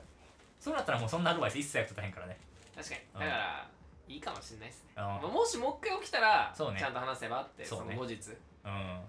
[0.59, 2.39] そうなったらもうそんなアドバイス一切役立たへんからね。
[2.75, 3.01] 確かに。
[3.15, 3.21] うん。
[3.21, 3.69] だから
[4.09, 4.91] いいかもしれないですね。
[4.97, 5.05] うん。
[5.05, 6.59] まあもしもう一回起きたらね。
[6.59, 8.15] ゃんと話せばってその後日。
[8.65, 9.01] うん。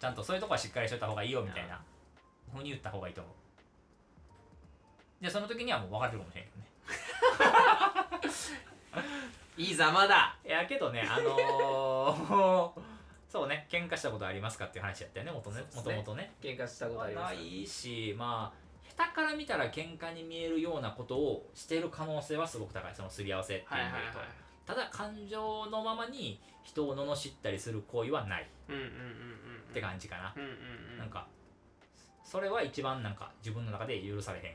[0.00, 1.80] ちゃんとそういうとこはしっかりしといた方がいいよみたいな。
[2.52, 3.34] ふうに言った方がいいと思う。
[5.20, 6.56] じゃあその時にはもう別れてるかもしれんけど
[8.98, 9.02] ね
[9.56, 10.36] いいざまだ。
[10.46, 12.80] いやけどねあのー
[13.28, 15.62] そうね喧嘩したことありますかっていう話やったよねもとね。
[15.74, 16.32] もとね。
[16.42, 17.34] 喧嘩したことあります。
[17.34, 18.62] ないしまあ
[18.96, 22.94] 下手から見たら喧嘩に見えるようなことをしてる可能性はすごく高い。
[22.94, 24.28] そのすり合わせっていうはいはい意味で言うと、はい
[24.64, 28.42] ただ感情のままに人を罵ったりする行為はない。
[28.42, 30.52] って感じかな、うんうんう
[30.96, 30.98] ん。
[30.98, 31.26] なんか
[32.22, 34.54] それは一番なんか自分の中で許されへん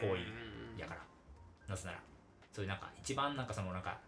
[0.00, 1.00] 行為やから。
[1.68, 1.98] なぜなら
[2.52, 3.98] そういうなんか一番なんかそのなんか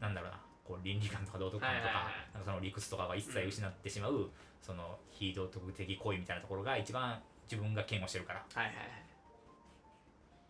[0.00, 4.30] なんだろうなこう倫理観とか道徳観とか,、なんかその理屈とかが一切失ってしまう、
[4.62, 8.44] その非道徳的行為みたいなところが一番自分が嫌悪してるから。
[8.54, 8.86] はいはいはい。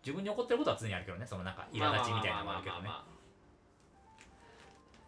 [0.02, 2.90] 自分に起こってることは常にあるけどねそのなんか苛立ちみたいなのもあるけどね。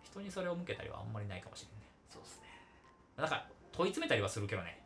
[0.03, 2.49] 人にそれを向けたりはあんまりないかもしれないそうですね。
[3.17, 4.79] なんか問い詰めたりはするけどね。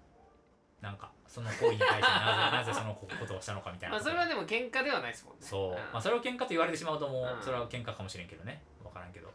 [0.81, 5.41] なんかその行為に対してなぜ なぜそのことをしたのかみたいなまあそれはでも喧嘩ではないですもんね。
[5.43, 5.75] そう、ん。
[5.75, 7.39] まあ、それを喧嘩と言われてしまうともうん。
[7.41, 8.63] うそれは喧嘩かもしれんけどね。
[8.83, 9.33] 分からんけど、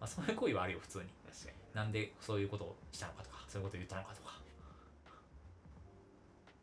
[0.00, 1.04] まあ、そういう行為はあるよ普通に。
[1.74, 4.30] なんでそういうことをしたのかとかそういうことを言ったのかとか。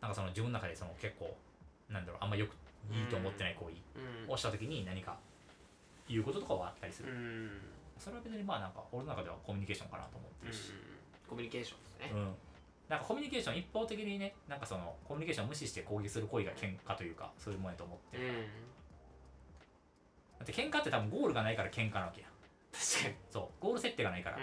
[0.02, 1.36] なんかその自分の中でその結構
[1.90, 2.52] なんだろうあんまよく
[2.94, 3.76] いいと思ってない行為
[4.26, 4.34] うん。
[4.34, 5.18] をした時に何か
[6.08, 7.62] 言うこととかはあったりする、うん。
[7.98, 10.52] それは別にまあなんか俺の中ではコミュニケーションかなと思ってうん。
[10.52, 10.72] るし、
[11.28, 12.12] コミュニケーションですね。
[12.14, 12.36] うん。
[12.90, 18.18] なんかコミュニケーション一方的にねなんかそのコミュニケーションを無視して攻撃する行為が喧嘩というかそういうもんやと思って。
[18.18, 18.36] る、うん。
[18.36, 18.42] だ
[20.44, 22.28] って喧嘩って多分ゴールがないから喧嘩なわけや
[22.72, 23.16] 確かに。
[23.32, 23.48] そう。
[23.64, 24.40] ゴール設定がないから、う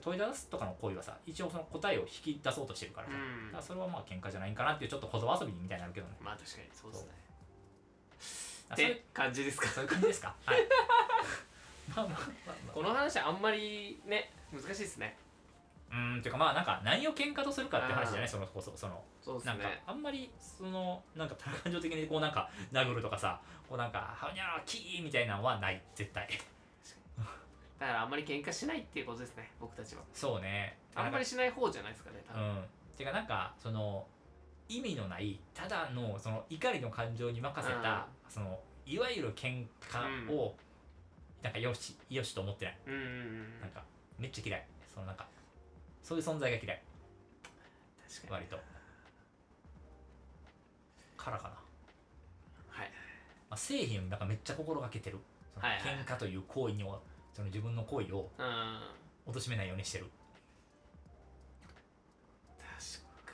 [0.00, 3.46] 問い出すとかの行為はさ一応その答えを引き出そうとしてるからさ、ん。
[3.46, 6.12] だからそれはまあ喧嘩じゃないんかなっていうちょっと言葉遊びみたいになるけどね。
[6.20, 7.12] まあ確かにそうですね。
[8.74, 9.68] って感じですか？
[9.68, 10.34] そういう感じですか？
[10.44, 10.58] はい。
[11.94, 12.72] まあまあまあまあ。
[12.74, 15.16] この話あんまりね難しいですね。
[15.90, 18.28] うーんていうかまあなんか何を喧嘩とするかって話じゃない？
[18.28, 19.52] そのこそそのそうですね。
[19.52, 26.28] なんかあんまりそのなんか感情的にこうなんか殴るとかさこうなんか「はにゃーキー」みたいなのはない絶対
[27.78, 30.02] だからあんまり喧嘩しないっていうことですね僕たちは。
[30.12, 30.78] そうね。
[30.94, 32.42] あんまりしない方じゃないですかね多分。
[32.42, 32.64] うん。
[32.96, 34.06] ていうかなんかその
[34.68, 40.56] 意味のないただのその怒りの感情に任せた、そのいわゆる喧嘩を、
[41.42, 42.78] なんかよしよしと思ってない。
[42.86, 43.82] うんうんうんなんか
[44.18, 44.66] めっちゃ嫌い。
[44.92, 45.26] そのなんか
[46.02, 46.82] そういう存在が嫌い。
[48.08, 48.32] 確かに。
[48.32, 48.58] 割と。
[51.16, 51.54] からかな、
[52.68, 52.90] はい。
[53.50, 55.18] まあ、製品なんかめっちゃ心がけてる。
[55.54, 56.04] そのはいはいはい。
[56.04, 56.98] 喧嘩という行為には
[57.36, 59.32] その自分の行為をうん。
[59.34, 60.06] 貶めないようにしてる。
[62.58, 63.32] 確か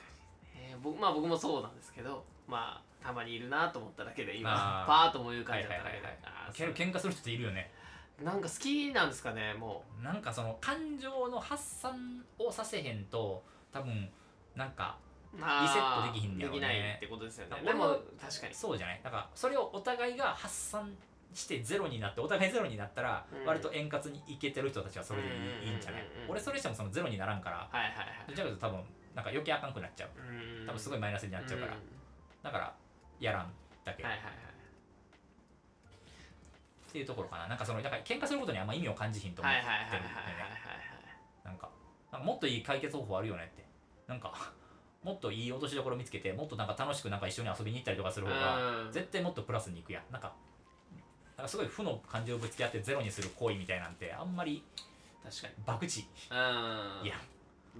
[0.58, 0.76] にね。
[0.82, 5.90] 僕まあ僕もそうなんですけどまあたまにいるなと思っただけで今パーッと思い浮かんじゃっただ
[6.56, 6.72] けで。
[6.74, 7.70] 喧嘩する人っているよね。
[8.24, 14.08] なんか好きなんですかねもなんかその感情の発散をさせへんと多分
[14.56, 14.96] なんか
[15.34, 16.60] リセットできひんねやろね。
[16.60, 17.62] できないってことですよね。
[17.64, 18.54] でも確かに。
[18.54, 19.00] そうじゃない？
[19.04, 20.90] だからそれをお互いが発散
[21.34, 23.46] してゼロになってお互いゼロになったらうん。
[23.46, 25.30] 割と円滑にいけてる人たちはそれでい
[25.68, 26.02] い,、うんじゃない？
[26.28, 27.68] 俺それしてもそのゼロにならんから。
[28.26, 30.10] どちらかというと多分なんか余計あかんくなっちゃう。
[30.18, 31.78] うん多分すごいマイナスになっちゃうから、ん。
[32.42, 32.74] だから
[33.20, 33.52] やらん
[33.84, 34.32] だけ、はいはいはい。
[36.88, 37.48] っていうところかな。
[37.48, 39.88] なんかそのなんか喧嘩することにあんま意味を感じひんと思ってるんだよね。
[39.88, 40.02] はいはい
[41.44, 41.68] なんか
[42.12, 43.64] なんかもっといい解決方法あるよねって。
[44.06, 44.32] なんか
[45.02, 48.92] もっといい落としどころ見つけてもっとなんか楽しくなんか一緒に遊びに行ったりとかする方がうん。
[48.92, 50.12] 絶対もっとプラスにいくやん。
[50.12, 50.32] なんか
[51.42, 54.62] かすごい負の感情をぶつけ合ってゼロにする行為みたいなんてあんまり
[55.24, 55.55] 確かに。
[55.64, 55.87] 博
[56.31, 56.40] 打
[57.00, 57.16] うんいや。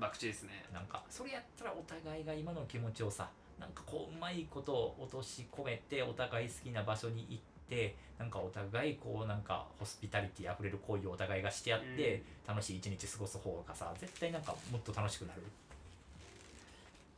[0.01, 0.65] 博打ですね。
[0.73, 15.43] なんかそれやったらお互いが今の気持ちをさなんかこううまいことを落とし込めてお互い好きな場所に行ってなんかお互いこうなんかホスピタリティあふれる行為をお互いがしてやって、楽しい一日過ごす方がさ絶対なんかもっと楽しくなる。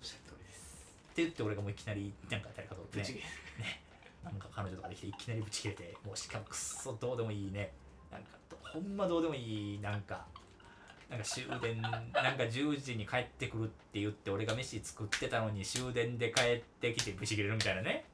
[0.01, 0.93] おっしゃる通りです。
[1.13, 2.89] って言って俺がもういきなりなんか誰かとね。
[2.93, 3.25] ぶち切れ
[4.25, 7.73] なんか彼女とかできていきなりブチ切れてもうしかもくっそどうでもいいね。
[8.11, 8.29] なんか
[8.63, 10.25] ほんまどうでもいいなんか
[11.11, 12.13] なんか終電なんか
[12.45, 18.05] 10時に帰ってくるって言って俺が飯作ってたのに終電で帰ってきてブチ切れるみたいなね。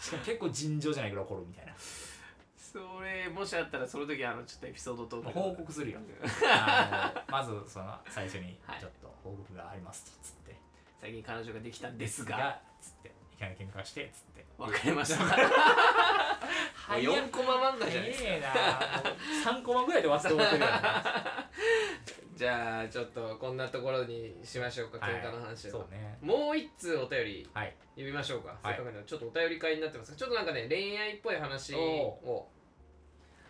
[0.00, 1.72] しかも結構尋常じゃないぐらい怒るみたいな。
[2.56, 5.32] それもしあったらその時あのちょっとエピソードトークで。
[5.32, 6.00] 報告するよ。
[7.28, 10.10] まずその最初にはいちょっと報告がありますと。
[10.22, 10.35] つって
[11.00, 13.12] 最近彼女ができたんでですすがつって。
[13.32, 14.46] いきなり喧嘩してつって。
[14.58, 15.24] 別れました。
[16.86, 18.30] 早っ4コマ漫画じゃないですか。
[18.30, 19.54] な。
[19.54, 20.64] もう3コマぐらいで終わって思ってる
[22.36, 24.98] じゃあちょっとこんなところにしましょうか。
[25.04, 25.14] はい。
[25.16, 26.18] 喧嘩の話は、ね。
[26.20, 27.50] もう一通お便り。
[27.52, 27.74] はい。
[27.94, 28.74] 読みましょうか、はい。
[28.76, 29.08] せっかくなので。
[29.08, 30.16] ちょっとお便り会になってますが。
[30.16, 31.74] ちょっとなんかね恋愛っぽい話。
[31.74, 32.48] を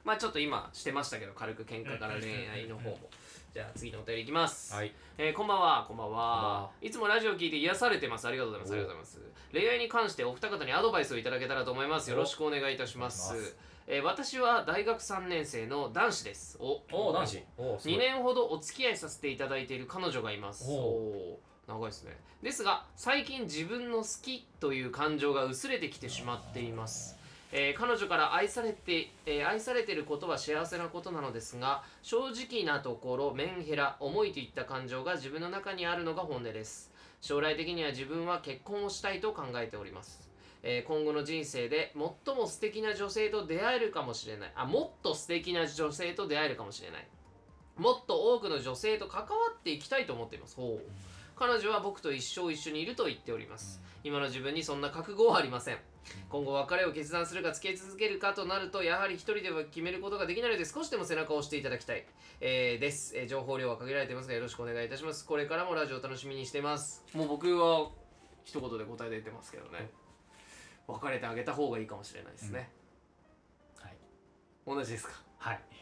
[0.04, 3.10] まあちょっと今してましたけど軽く喧嘩から恋愛の方も
[3.56, 4.92] じゃあ次のお便りいきます、はい。
[5.16, 5.86] えーこんばんは。
[5.88, 6.68] こんばんは。
[6.82, 8.28] いつもラジオ聞いて癒されてます。
[8.28, 8.72] ありがとうございます。
[8.74, 9.50] ありがとうございます。
[9.50, 12.10] 恋愛に関してお二方にアドバイスをいただけたらと思います。
[12.10, 13.32] よろしくお願いいたします。
[13.32, 13.56] お願いします。
[13.86, 16.58] えー私は大学3年生の男子です。
[16.60, 17.42] おおお男子。
[17.56, 20.70] おお2年ほどお付き合いさせていただいている彼女がいます。
[20.70, 22.14] おおー長いですね。
[22.42, 27.16] ですが最近自分の好きという感情が薄れてきてしまっています、
[27.58, 36.92] えー彼女から愛されて、えー愛されてることは幸せなことなのですが正直なところメンヘラ思いといった感情が自分の中にあるのが本音です。
[37.22, 40.28] 将来的には自分は結婚をしたいと考えております。
[40.62, 44.52] え今後の人生で最も素敵な女性と出会えるかもしれない。
[44.54, 47.08] あもっと素敵な女性と出会えるかもしれない。
[47.78, 50.56] もっと多くの女性と関わっていきたいと思っています。
[50.56, 51.15] ほう。
[51.38, 53.80] 彼女は僕と一生一緒にいると言っております。
[54.04, 55.78] 今の自分にそんな覚悟はありません。
[56.30, 62.06] 今後別れを決断するか付き合い続けるかとなるとやはり一人では決めることができないので少しでも背中を押していただきたい、
[62.40, 65.26] えーです、えー情報量は限られていますがよろしくお願いいたします。
[65.26, 67.04] これからもラジオ楽しみにしています。
[67.12, 67.90] もう僕は
[68.44, 69.90] 一言で答え出てますけどね。
[70.86, 72.70] 別れてあげた方がいいかもしれないですね、
[73.80, 73.96] はい。
[74.64, 75.12] 同じですか？
[75.38, 75.60] はい。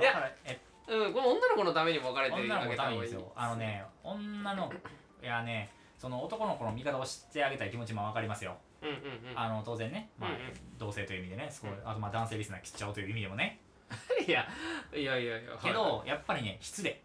[0.00, 3.32] いやいやえうんこの女の子のためにも別れて女の子た方がいいためにですよ。
[3.36, 4.74] あのね女の子
[5.22, 8.98] いやねその男の子の味方をしてあげたい気持ちも分かりますよ、うんうんう
[9.34, 9.38] ん。
[9.38, 10.40] あの当然ね、まあうんうん。
[10.78, 11.48] 同性という意味でね。
[11.50, 11.88] すごい、うん。
[11.88, 13.60] あとまあ男性リスナー切っちゃおうという意味でもね。
[14.26, 14.46] いや
[14.94, 17.02] いやいやいやけど、はいやっぱりね失礼。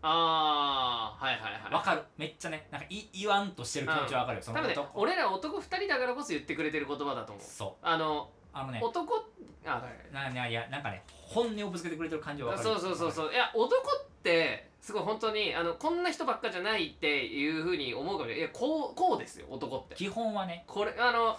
[0.00, 1.70] ああはいはいはい。
[1.70, 2.02] 分かる。
[2.16, 2.68] めっちゃね。
[2.70, 7.44] なんかい言わんとしてる気持ちは分かるよ、その多分ね男俺ら男2人だからこそ言ってくれてる言葉だと思う。
[7.44, 7.86] そう。
[7.86, 9.24] あのあのね男
[9.64, 10.14] あはい。
[10.14, 12.74] なないやなんかね本音をぶつけてくれてる感じは分かる。
[12.80, 13.32] そうそうそうそう。
[13.32, 18.38] いや男ってすごい本当にあのこんな人ばっかじゃないっていうふうに思うかもしれない。
[18.40, 19.94] いやこうこうですよ男って。
[19.94, 20.64] 基本はね。
[20.66, 21.36] これあの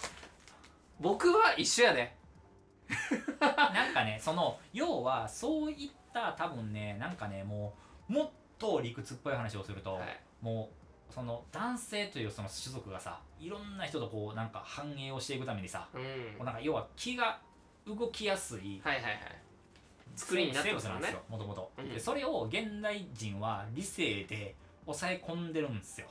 [1.00, 2.14] 僕は一緒やで。
[3.40, 7.72] なんかねその要はそういった多分ねなんかねも
[8.08, 10.20] うもっと理屈っぽい話をすると、はい。
[10.40, 10.79] もう
[11.12, 16.00] その男性というその種族がさいろんな人とこうなんか反映をしていくためにさ、うん。
[16.00, 16.06] こ
[16.42, 17.40] うなんか要は気が
[17.86, 19.18] 動きやすいはいはいはい。
[20.16, 21.06] 作りになってますからね。
[21.08, 26.06] 生物なんですよもともとそれを現代人は理性で抑え込んでるんですよ。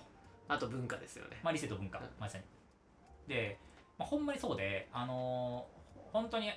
[0.48, 1.40] あと文化ですよね。
[1.44, 2.06] まあ理性と文化、うん。
[2.20, 2.44] まさに。
[3.28, 3.60] で、
[3.98, 5.80] まあ、ほんまにそうであのー
[6.12, 6.50] 本当に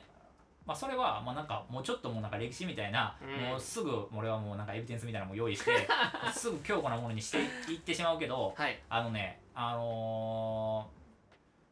[0.66, 3.50] まあそれはまあなんかもうちょっともうなんか歴史みたいな、うん。
[3.50, 5.88] もうすぐ俺はもうなんかエビデンスみたいなのも用意して
[6.32, 7.38] すぐ強固なものにして
[7.72, 8.80] いってしまうけどはい。
[8.88, 10.88] あのねあの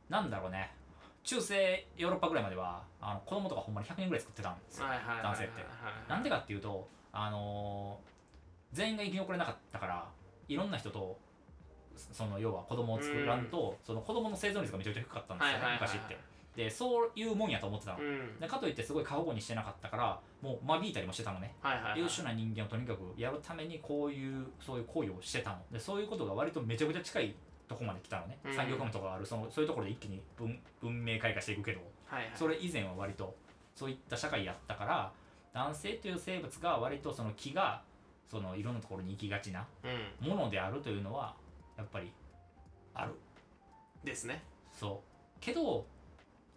[0.09, 0.73] ーなんだろうね。
[1.23, 4.87] 中世ヨーロッパぐらいまではあの子供とかほんまに100人ぐらい作ってたんですよ
[5.23, 5.65] 男性って。
[6.09, 8.11] なんでかっていうと、あのー
[8.73, 10.09] 全員が生き残れなかったから
[10.47, 11.19] いろんな人と
[11.97, 16.17] その要は子供を作らんと、その子供の生存率がめちゃくちゃ低かったんですよ昔って
[16.57, 18.41] でそういうもんやと思ってたの、うん。
[18.41, 21.55] でかといってすごい過保護にしてなかったからもう間引いたりもしてたのね。
[21.61, 22.01] はいはいはい。
[22.01, 25.59] 優秀な人間をとにかくやるためにこういうそういう行為をしてたの。
[25.71, 27.35] でそういうことが割とめちゃくちゃ近い
[27.69, 28.55] とこまで来たのね、うん。
[28.55, 31.81] 産業革命とかがあるそのそういうところで一気に文文明開化していくけど。
[32.07, 32.33] はいはい。
[32.35, 33.37] それ以前は割と
[33.77, 35.13] そういった社会やったから
[35.53, 37.83] 男性という生物が割とその気が
[38.29, 39.67] そのいろんなところに行きがちな
[40.21, 40.29] うん。
[40.29, 41.35] ものであるというのは
[41.79, 42.13] やっぱり
[42.95, 43.13] ある。
[44.03, 44.43] ですね。
[44.73, 45.41] そう。
[45.41, 45.87] けど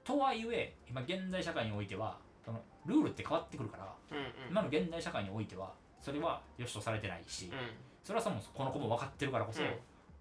[0.03, 4.25] とはいえ今現代社会においてはそのルールって変わってくるからうんうん。
[4.49, 7.51] 今の現代社会においてはそれは良しとされてないし、うん。
[8.03, 9.69] それはそもそもこの子も分かってるからこそ、うん。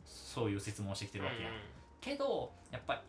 [0.05, 1.55] そういう質問をしてきてるわけや、うん
[2.01, 3.01] けどやっぱ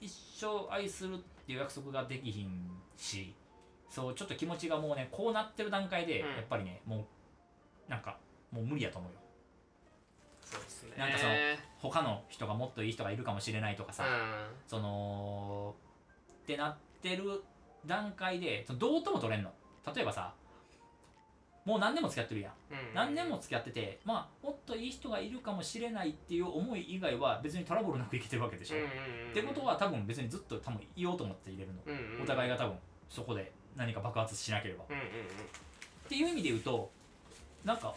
[0.00, 3.34] り一生愛するっていう約束ができひんし
[3.90, 6.28] そうちょっと気持ちがもうねこうなってる段階で、うん。
[6.28, 8.16] やっぱりねもうなんか
[8.52, 9.18] もう無理やと思うよ。
[10.44, 10.92] そうですね。
[10.96, 11.32] なんかその
[11.78, 14.06] 他の人がもっといい人がいるかもしれないとかさ、う
[14.68, 15.74] その
[16.46, 17.42] ってなってる
[17.84, 19.50] 段階でどうとも取れんの。
[19.92, 20.32] 例えばさ
[21.64, 22.74] もう何年も付き合ってるやん。
[22.74, 22.94] んうん。
[22.94, 32.76] 何年も付き合っててまあもっといい人がいるかもしれないっていう思い以外は別にトラブルなく生きてるわけでしょ、うんうんうんってことは多分別にずっと多分言おうと思って入れるの、うんうんお互いが多分
[33.10, 35.08] そこで何か爆発しなければ、っうんうんうん。
[36.08, 36.90] ていう意味で言うと
[37.64, 37.92] なんか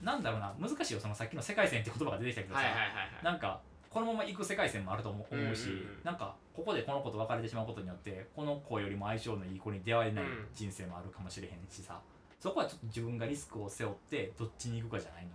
[0.00, 1.00] なんだろうな難しいよ。
[1.00, 3.24] そのさっきの世界線って言葉が出てきたけどさ、はいはい。
[3.24, 6.00] なんかこのまま行く世界線もあると思うし、うんうんうん。
[6.04, 10.46] なんかここでこの子と別れてしまうことによってこの子よりも相性のいい子に出会えないうん。
[10.54, 12.00] 人生もあるかもしれへんしさ、
[12.38, 15.30] そこはちょっと自分がリスクを背負ってどっちに行くかじゃないの？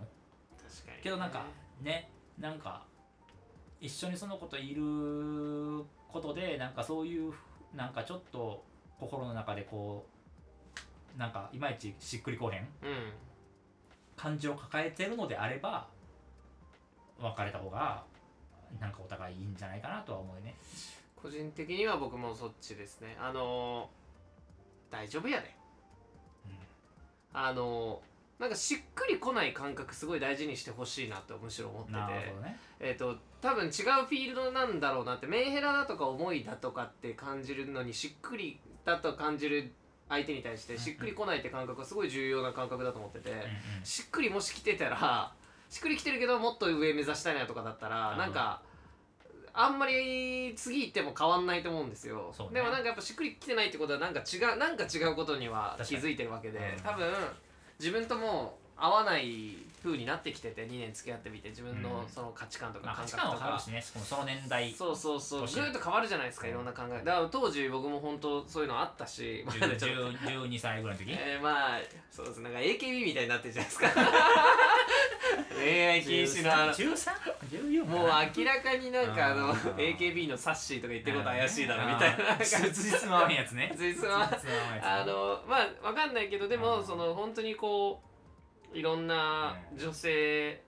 [0.56, 1.44] 確かにけどなんか
[1.82, 2.84] ねなんか
[3.80, 7.32] 一緒にその子といることでなんかそういう
[7.74, 8.64] なんかちょっと
[9.00, 10.06] 心の中でこ
[11.16, 12.66] うなんかいまいちしっくりこうへんうん。
[14.16, 15.88] 感情を抱えてるのであれば
[17.20, 18.04] 別れた方が
[18.80, 20.54] なんかお互いいいんじゃないかなとは思うね。
[21.16, 23.16] 個人的には僕もそっちですね。
[23.20, 23.88] あの
[24.90, 25.54] 大丈夫やで、
[27.32, 28.00] あの
[28.38, 31.98] なんかしっくりこない感覚すごい大事にしてほしいなとむしろ思ってて。
[32.42, 32.58] ね。
[32.80, 35.26] えっ、と多分違うフィールドなんだろうなって。
[35.26, 39.72] メンヘラだとか思いだとかって感じるのにしっくりだと感じる
[40.08, 43.44] 相手に対してしっくりこないって感覚はすごい重要な感覚だと思ってて、うんうん。
[43.82, 45.32] しっくりもし来てたら
[45.74, 48.62] しっくり来てるけどもっと上目指したいなとかだったらうんなんか
[49.52, 52.60] あんまり次行っても変わんないと思うんですよ、ね。
[52.60, 57.14] でもなんかやっぱしっくり来てないってことはなんか違うなんか違うことには気づいてるわけで、確かに多分
[57.80, 62.08] 自分とも合わない風になってきてて2年付き合ってみて自分のうん。
[62.08, 63.82] その価値観とか感覚とか、値観は変わるしね。
[63.82, 65.40] その年代そうそうそう。
[65.42, 67.04] ぐ年ーっと変わるじゃないですかいろんな考え。
[67.04, 69.86] だから当時僕も本当そういうのあったし、まあちょっと。
[69.86, 71.12] 10 12歳ぐらいの時？
[71.12, 72.40] えー、まあそうです。
[72.40, 73.88] なんか AKB みたいになってるじゃないですか。
[75.54, 82.24] 恋愛禁止のあの 13?14 もう明らかになんかあの AKB のサッシーとか言ってること怪しいだろみたいな。
[82.24, 83.72] なんかつじつま合わへんやつね。
[83.76, 84.30] つじつま合わ
[84.82, 88.13] あのまあわかんないけどでもうんその本当にこう
[88.74, 90.60] いろんな女性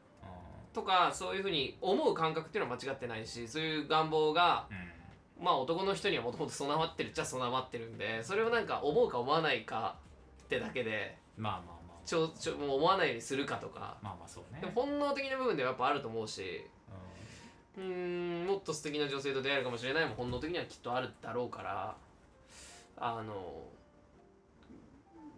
[0.73, 4.97] とかそういうふうに思う感覚っていうのは間違ってないしそういう願望がうん。
[5.45, 9.97] まあ男の人にはもともと備わってるっちゃ備わってるんでそれをなんか思うか思わないか
[10.45, 11.77] ってだけでまあまあまあ。
[12.07, 13.99] ちょちょもう思わないようにするかとか。
[14.01, 14.61] まあまあそうね。
[14.61, 16.65] でも本能的な部分ではやっぱあると思うし
[17.77, 17.85] うー
[18.45, 21.97] んもっと素敵な女性と出会えるかもしれないも本能的にはきっとあるだろうから
[22.97, 23.35] あの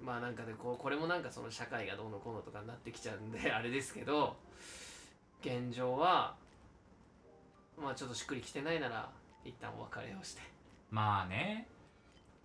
[0.03, 4.37] まあなんかねこうこれもなんかその社会がどうのこうのとかになってきちゃうんで あれですけど
[5.41, 6.37] 現状は
[7.77, 9.11] まあちょっとしっくりきてないなら
[9.45, 10.43] 一旦お別れをして
[10.91, 11.69] まあね。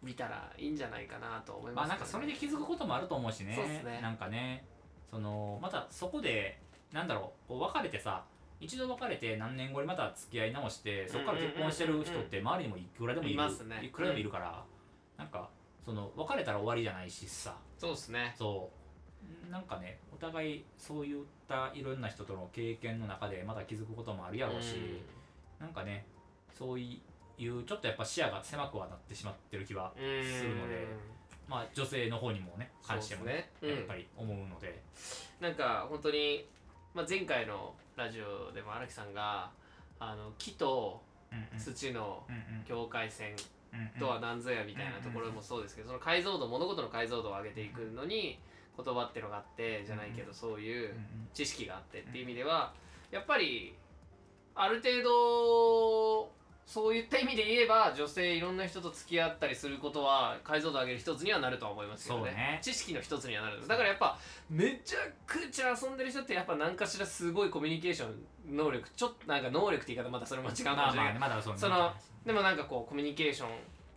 [0.02, 3.56] 見たらいいんじゃないかなと思いますまあなんかそれで気づくこともあると思うしね。
[3.56, 4.02] そうっすね。
[4.02, 4.66] なんかね。
[5.10, 6.60] そのまたそこで
[6.92, 8.26] なんだろうこう別れてさ
[8.60, 13.36] 一度別れて何年後にまた付き合い直してそこから結婚してる人って周りにもいくらでもいる。
[13.36, 13.80] いますね。
[13.82, 14.64] いくらでもいるから、
[15.18, 15.50] なんか
[15.86, 17.56] その別れたら終わりじゃないしさ。
[17.78, 18.36] そうですね。
[18.38, 18.70] そ
[19.50, 19.52] う。
[19.52, 25.02] なんかねお互いそういったいろんな人との経験の中でまた気づくこともあるやろうし、
[25.60, 26.06] なんかね
[26.58, 27.00] そうい
[27.40, 30.88] うちょっとやっぱ視野が狭くはなってしまってる気はうんうんするので
[31.48, 34.82] まあ女性の方にもね関してもねやっぱり思うので、
[35.40, 36.46] なんか本当に、
[36.94, 39.52] まあ、前回のラジオでも荒木さんが
[40.00, 41.60] あの木とうんうん。
[41.60, 42.64] 土のうんうん。
[42.66, 43.40] 境界線うんうん
[44.00, 48.40] とは何ぞやみたいなところもそうですけどその解像度物事の解像度を上げていくのに
[48.76, 50.94] 言葉ってのがあってじゃないけどそういう
[51.34, 52.74] 知識があってっていう意味では
[53.12, 53.76] やっぱり
[54.56, 56.32] ある程度
[56.66, 62.22] そういった意味で言えば女性いろんな人と付き合ったりすることは解像度を上げる一つにはなるとは思いますよね。
[62.22, 62.60] そうね。
[62.62, 64.18] 知識の一つにはなるだからやっぱ
[64.50, 71.94] めちゃくちゃ遊んでる人ってやっぱ何かしらすごいコミュニケーション能力ちょっとなんか能力って言い方またそれも違うかもまあしれないその
[72.26, 73.50] でもなんかこうコミュニケーション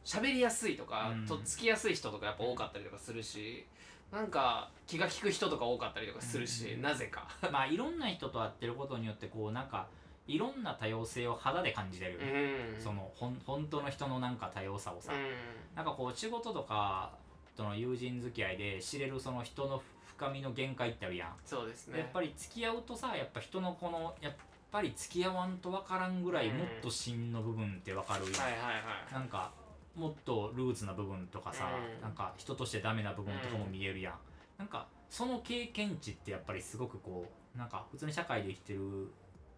[0.05, 1.27] 喋りやすいとか、うん。
[1.27, 3.67] とっつきやすい人とかやっぱ多かったりとかするし
[4.13, 6.83] なんか気が利く人とか多かったりとかするし、うん。
[6.83, 7.27] なぜか。
[7.51, 9.87] まあいろんな人と会ってることによってこうなんか
[10.27, 12.83] いろんな多様性を肌で感じれる、うん。
[12.83, 15.77] そのほん本当の人のなんか多様さをさ、うん。
[15.77, 17.13] なんかこう仕事とか
[17.57, 21.99] との友人付き合いで知れるその人の深みの限界ってあるやん、そうですね。
[21.99, 24.33] やっぱり付き合うとさやっぱ人のこのやっ
[24.73, 28.73] ぱり付き合わんと分からんぐらいうんもっと芯の部分って分かるやん、はいはいは
[29.11, 29.15] い。
[29.15, 29.53] なんか
[29.95, 32.03] もっとルーツな部分とかさ、うん。
[32.03, 34.15] なんか人としてダメな部分とかも見えるやん、
[34.59, 39.09] なんかその経験値ってやっぱりすごくこうなんか普通に社会で生きてる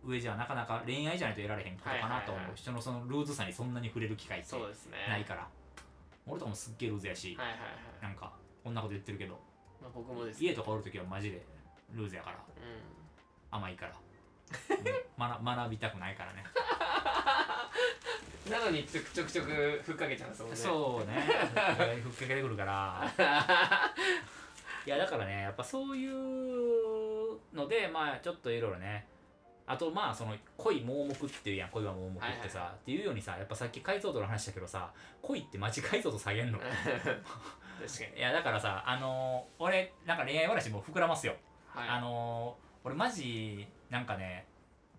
[0.08, 2.56] 上じゃなかなか恋愛じゃないと得られへんことかなと思う、はいはいはい。
[2.56, 4.96] 人のそのルーズさにそんなに触れる機会ってそうですね。
[5.08, 5.46] ないから、
[6.26, 7.64] 俺とかもすっげえルーズやし、はいはいは
[8.00, 8.32] い、なんか
[8.64, 9.38] こんなこと言ってるけど
[9.80, 11.42] まあ、僕もです家とかおるときはマジで
[11.94, 12.36] ルーズやから。
[12.36, 12.40] う
[13.50, 13.92] 甘いから。
[14.70, 14.84] うん。
[15.18, 16.44] 学 学びたくないからね。
[18.48, 20.56] ん、なのにちょくちょくちょくふっかけちゃうんですもんね。
[20.56, 21.22] そうね。
[22.02, 23.12] ふっかけてくるから。
[24.86, 29.06] いやだからねやっぱそういうのでまあちょっといろいろね
[29.68, 31.70] あとまあその恋盲目っていうやん。
[31.70, 34.90] 恋は盲目ってさ、はいっていうようにさやっぱさっき解像度の話したけどさ
[35.22, 36.58] 恋ってマジ解像度下げんの。
[36.58, 36.74] 確か
[38.14, 38.18] に。
[38.18, 41.34] いやだからさあのー俺なんか恋愛話もう膨らますよ、
[41.68, 41.88] はい。
[41.88, 44.46] あのー俺マジなんかね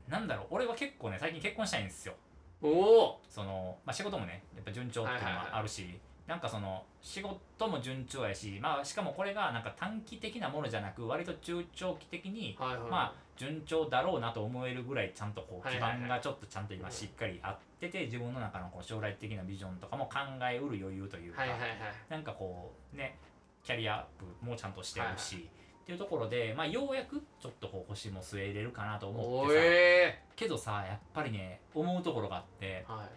[0.08, 2.14] なんだろう俺は結構ね最近結婚したいんですよ。
[2.62, 5.98] おおその、まあ、仕事もねやっぱ順調っていうのもあるし、
[6.30, 12.92] なんかその仕事も順調やし、まあ、しかもこれがなんか短期的なものじゃなく割と中長期的にはいはい。
[12.92, 21.70] まあ順調だろうなと思えるぐらいちゃんとこう基盤がちょっとちゃんと今しっかりあってて自分の中のこう将来的なビジョンとかも考えうる余裕というか、はいはいはい
[22.10, 23.18] なんかこうね
[23.64, 33.08] キャリアアップもちゃんとしてるし、っっていうところで、まあ、ようやくちょっとこう星も据えれるかなと思おってさえけどさやっぱりね思うところがあってー、はい。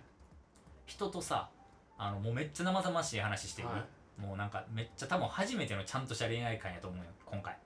[0.86, 1.50] 人とさ
[1.98, 3.84] あのもうめっちゃ生々しい話してる、は
[4.16, 7.56] もうなんかめっちゃ多分初めてのちゃんとした恋愛観やと思うよ今回。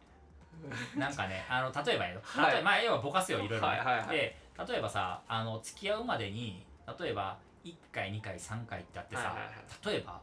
[0.96, 2.52] なんかねあの例えばよ、はい。
[2.52, 4.08] 例えばまあ要はぼかすよいろいろね、はいはいはい。
[4.08, 6.64] で例えばさあの付き合うまでに
[6.98, 9.36] 例えば1回2回3回ってあってさ、
[9.84, 10.20] 例えば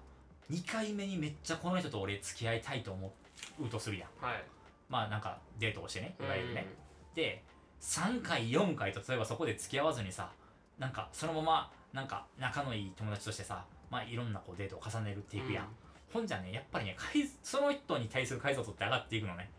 [0.50, 3.14] 2回目にめっちゃこの人と俺付き合いたいと思
[3.60, 4.26] うとするやん。
[4.26, 4.44] はい。
[4.90, 6.66] まあなんかデートをしてねいわゆるね、
[7.14, 7.44] で
[7.82, 10.32] 3回4回と例えばそこで付き合わずにさ
[10.80, 15.68] なんかそのままなんか仲のいい友達としてさまあいろんなこうデートを重ねるっていくやん、
[16.12, 19.50] ほんじゃねやっぱりね解その人に対する解像度って上がっていくのね。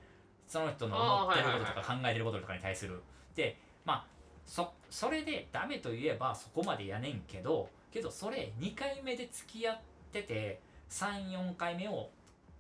[0.47, 3.03] その人の思ってることとか考えてることとかに対する。
[3.35, 4.07] でまあ
[4.45, 9.78] そそれでダメと言えばそこまでやねんけどけどそれ2回目で付き合っ
[10.12, 10.61] てて
[10.91, 12.11] 34回目を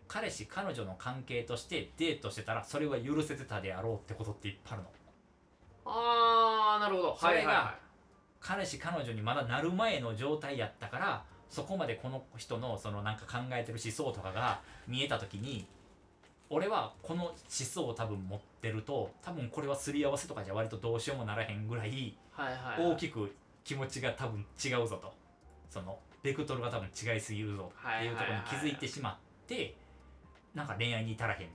[0.08, 4.88] 彼氏彼女の関係としてデートしてたらそれは許せてたであろうってことっていっぱいあるの。
[5.86, 7.16] ああなるほど。
[7.20, 7.76] それが
[8.44, 15.66] 彼氏彼女にまだなる前の状態やったからそこまでこの人のそのなんか考えてる思想とかが見えた時に
[16.50, 22.14] 俺はこの思想を多分持ってると多分これはすり合わせとかじゃ割とどうしようもならへんぐらい
[22.78, 23.32] 大きく
[23.64, 25.12] 気持ちが多分違うぞと。
[25.70, 29.16] そのベクトルが多分違いすぎるぞっていうところに気づいてしまっ
[29.48, 29.74] て
[30.54, 31.50] なんか恋愛に至らへんっ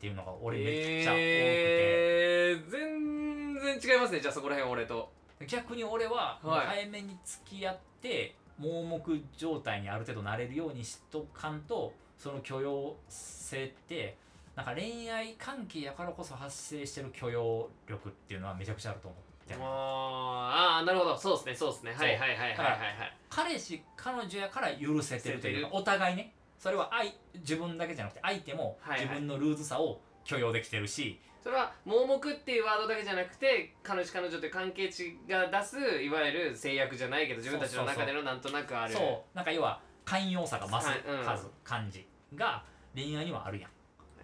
[0.00, 1.22] ていうのが俺めっちゃ多くて。
[1.22, 5.12] えー、全然違いますねじゃあそこら辺俺と
[5.46, 6.66] 逆に俺ははい。
[6.66, 14.16] 早めに付き合って盲目状態にある程度なれるようにしとかんとその許容性って
[14.54, 19.18] なんか恋愛関係やからこそ発生してる許容力っていうのはめちゃくちゃあると思っ
[19.48, 19.54] て。
[19.54, 21.16] るあーあーなるほど。
[21.18, 21.94] そうですねそうですね。
[21.96, 22.56] はいはいはいはいはい。
[22.56, 26.32] だはい彼氏彼女やから許せてるというかお互いね。
[26.58, 29.08] それは愛自分だけじゃなくて相手もはいはい。
[29.08, 38.94] 自分のルーズさを許容できてるし、それは盲目っていうワードだけじゃなくて彼氏彼女という関係値が出すいわゆる制約じゃないけど自分たちの中でのなんとなくある。
[38.94, 39.36] そう。
[39.36, 41.24] なんか要は寛容さが増すはいうん。
[41.24, 42.06] 数、感じ
[42.36, 42.62] が
[42.94, 43.70] 恋愛にはあるやん。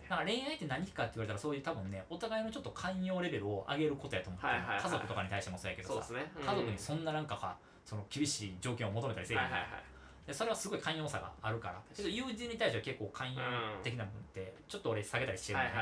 [0.09, 4.83] だから恋愛って何かって言われたらそういう多分ねお互いのちょっと寛容レベルを上げることやと思ってる、はいはいはい。
[4.83, 6.47] 家族とかに対してもそうやけどさね、うん。
[6.47, 9.71] 家族にそんななんかかその厳しい条件を求めたりせえへんはいはいはい。
[9.71, 9.77] で
[10.33, 11.81] それはすごい寛容さがあるから。
[11.97, 13.41] 友人に対しては結構寛容
[13.83, 15.79] 的な部分ってちょっと俺下げたりしてるのね、はい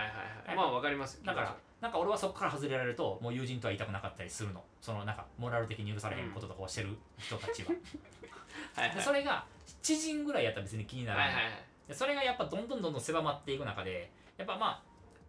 [0.47, 4.63] はいまあわかりますだからなんか俺はそこから外れられるともう友人とは言いたくなかったりするの。
[4.81, 7.71] そのなんかモラル的に許されへんこととかをしてる人たちは、
[8.77, 8.97] はいはい。
[8.97, 9.45] でそれが
[9.83, 11.33] 知人ぐらいやったら別に気にならない。
[11.33, 11.63] い、ははいはい。
[11.89, 14.83] でそれがやっぱどんどんどんどん狭まっていく中でやっぱまあ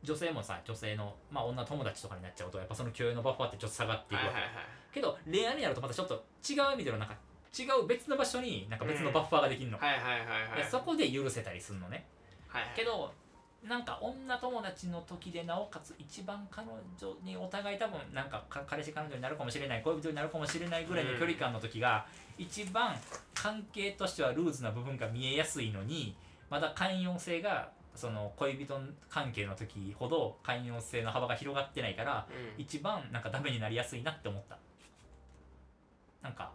[0.03, 4.65] 女性もさ女性の、まあ、女友達とかになっちゃうとやっぱその共有のバッファーってちょっと下がっていくわけ、はいはいはい。
[4.93, 6.15] けど恋愛になるとまたちょっと
[6.47, 7.15] 違う意味でのなんか
[7.63, 10.63] 違う別の場所になんか別のバッファーができるの、はいはいはいはい。
[10.63, 12.05] でそこで許せたりするのね。
[12.47, 12.71] はいはい。
[12.75, 13.11] けど
[13.63, 22.05] なんか女友達の時でなおかつ一番彼女にお互い多分なんかか彼氏彼女になるかもしれない恋人になるかもしれないぐらいの距離感の時が、
[22.37, 22.95] 一番
[23.33, 26.15] 関係としてはルーズな部分が見えやすいのに
[26.49, 28.79] まだ寛容性がその恋人
[29.09, 32.61] 関係の時ほど寛容性の幅が広がってないからうん。
[32.61, 34.57] 一番なんかダメになりやすいなって思った。
[36.21, 36.51] なんか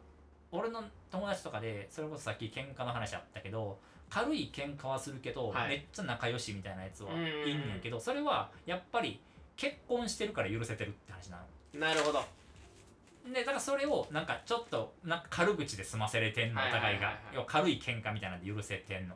[0.52, 3.78] 俺の友達とかでそれこそさっき喧嘩の話あったけど
[4.10, 5.68] 軽い喧嘩はするけど、はい。
[5.70, 7.48] めっちゃ仲良しみたいなやつはうんうんうん。
[7.48, 9.18] いんねんけどそれはやっぱり
[9.56, 11.80] 結婚してるから許せてるって話なの。
[11.80, 12.22] なるほど。
[13.32, 17.00] でだからそれをなんかちょっとなんか軽口で済ませれてんのおはいはいはいはい。
[17.00, 17.20] 互いが。
[17.32, 19.14] 要は軽い喧嘩みたいなんで許せてんの。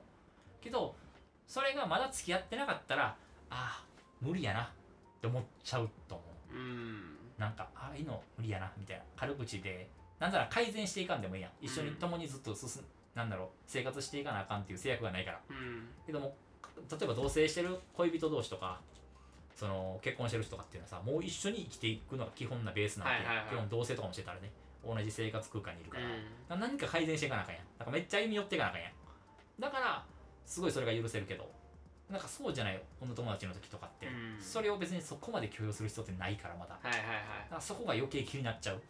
[0.62, 0.94] けど
[1.46, 3.14] それがまだ付き合ってなかったらあ
[3.50, 3.84] あ
[4.22, 4.66] 無理やなっ
[5.20, 6.56] て思っちゃうと思う。
[6.56, 7.16] うん。
[7.36, 9.02] なんかああいうの無理やなみたいな。
[9.14, 9.86] 軽口で
[10.18, 11.50] なんなら改善していかんでもいいやん。
[11.60, 15.40] 一緒に共にずっと進ん、なんだろう生活していかなあかんっていう制約がないから。
[15.50, 15.88] うん。
[16.06, 16.34] けども
[16.90, 18.80] 例えば同棲してる恋人同士とか
[19.54, 23.46] その結婚してる人とかっていうのはさもう一緒に生きていくのが基本なベースなんで、はいはいはい。
[23.48, 24.50] 基本同棲とかもしてたらね
[24.86, 25.98] 同じ生活空間にいるか
[26.48, 27.64] ら、何か改善していかなあかんやん。
[27.78, 28.92] だからめっちゃ歩み寄っていかなあかんやん。
[29.58, 30.04] だから
[30.44, 31.50] すごいそれが許せるけど
[32.08, 34.40] なんかそうじゃないよ女友達の時とかって、うん。
[34.40, 36.78] それを別にそこまで許容する必要ってないからまだ。
[36.80, 37.48] だはいはいはい。
[37.48, 38.80] からそこが余計気になっちゃう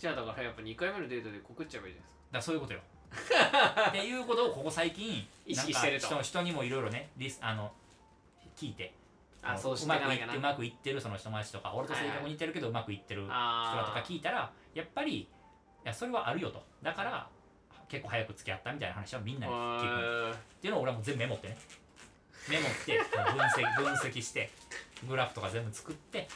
[0.00, 2.20] じゃあだからやっぱ2回目のデートで告っちゃえばいいじゃないですか。
[2.32, 2.80] だそういうことよ。
[3.12, 6.06] っていうことをここ最近意識してると。
[6.06, 7.70] 人人にもいろいろねリスあの
[8.56, 8.94] 聞いて。
[9.42, 15.28] あそうしていまくいってうまくいってるその友達とか俺と性格似てるけどうまくいってる人あとか聞いたらやっぱりい
[15.82, 16.62] やそれはあるよと。
[16.82, 17.28] だから
[17.86, 20.34] 結構早く付き合ったみたいな話はみんなに聞く。
[20.34, 21.58] っていうのを俺はもう全部メモってね。
[22.48, 23.04] メモって分
[23.46, 24.50] 析 分析して
[25.06, 26.26] グラフとか全部作って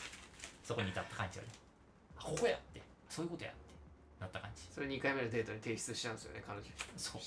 [0.62, 1.50] そこに至った感じよね。
[2.18, 2.83] あここやって
[3.14, 3.58] そういうことやって
[4.20, 4.62] なった感じ。
[4.74, 6.66] それ2回目のデートに提出しちゃうんですよね彼女。
[6.96, 7.22] そう。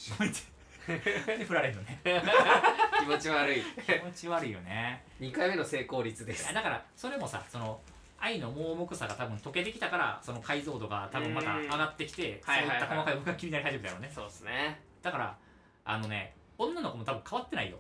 [1.38, 2.02] で振られるのね。
[3.00, 3.62] 気持ち悪い。
[3.62, 5.06] 気持ち悪いよね。
[5.22, 6.54] 2回目の成功率です。
[6.54, 7.80] だからそれもさその
[8.20, 14.12] 愛の盲目さが多分溶けてきたからその解像度が多分また上がってきてそういった細かい部分が気になり始めたよね。
[14.14, 14.82] そうですね。
[15.02, 15.38] だから
[15.86, 17.78] あのね女の子も多分変わってないよ。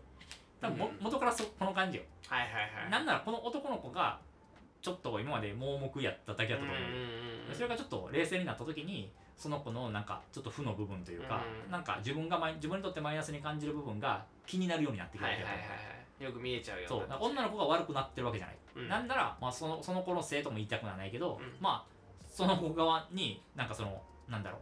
[0.62, 0.98] 多分も、うん。
[1.02, 2.90] 元からそこの感じよ、はいはいはい。
[2.90, 4.20] なんならこの男の子が
[4.82, 6.90] ちょっと今まで盲目やっただけだったと思う、
[7.50, 7.56] うん。
[7.56, 11.72] それがちょっと冷静になった時にその子のなんかちょっと負の部分というか、うん。
[11.72, 16.24] なんか自分がマイ自分にとってマイナスに感じる部分が気になるようになってきたはいはいわけだとはいはい。
[16.24, 17.08] よく見えちゃうよそう。
[17.20, 18.90] 女の子が悪くなってるわけじゃない、うん。
[18.90, 21.56] なんなら、まあ、そのその子のせいとも言いたくはないけど、うん。
[21.60, 24.62] まあその子側になんかそのなんだろう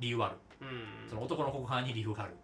[0.00, 0.36] 理由はある。
[0.60, 0.64] う
[1.06, 1.08] ん。
[1.08, 2.36] その男の子側に理由がある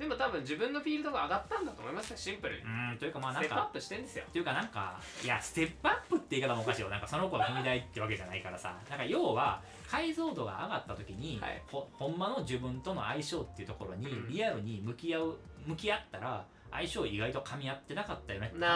[0.00, 2.62] でも多分自分のフィールドが上がったんだと思いますよシンプルに。
[2.62, 4.24] うーんというかまあなんかステップアップしてんですよ。
[4.26, 6.88] っていうかなんかいやステップアップって言い方もおかしいよ。
[6.88, 8.74] なんかその子が踏み台ってわけじゃないからさ。
[8.88, 11.62] なんか要は解像度が上がった時に、はい。
[11.66, 14.28] ほほんまの自分との相性っていうところにうん。
[14.30, 15.36] リアルに向き合う
[15.66, 18.72] 向き合ったら相性意外と噛み合ってなかったよねって話な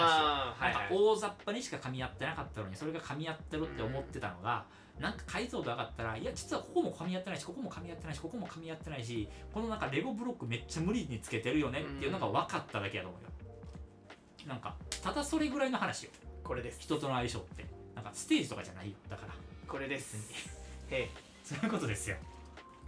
[0.48, 0.80] あはいはい。
[0.82, 4.66] なんか大雑把にしか噛み合ってなかったのにそれが噛み合ってるって思ってたのが、
[4.98, 13.28] なんか解像度上がったらいや実はここも噛み合ってないしここも噛み合ってないしここも噛み合ってないしこのなんかレゴブロックめっちゃ無理につけてるよねっていうのが分かっただけやと思うよ、
[14.46, 16.10] なんかただそれぐらいの話よ。
[16.44, 16.80] これです。
[16.80, 17.64] 人との相性って。
[17.94, 18.96] なんかステージとかじゃないよ。
[19.08, 19.32] だから。
[19.66, 20.16] これです。
[20.90, 21.08] へい
[21.42, 22.16] そういうことですよ。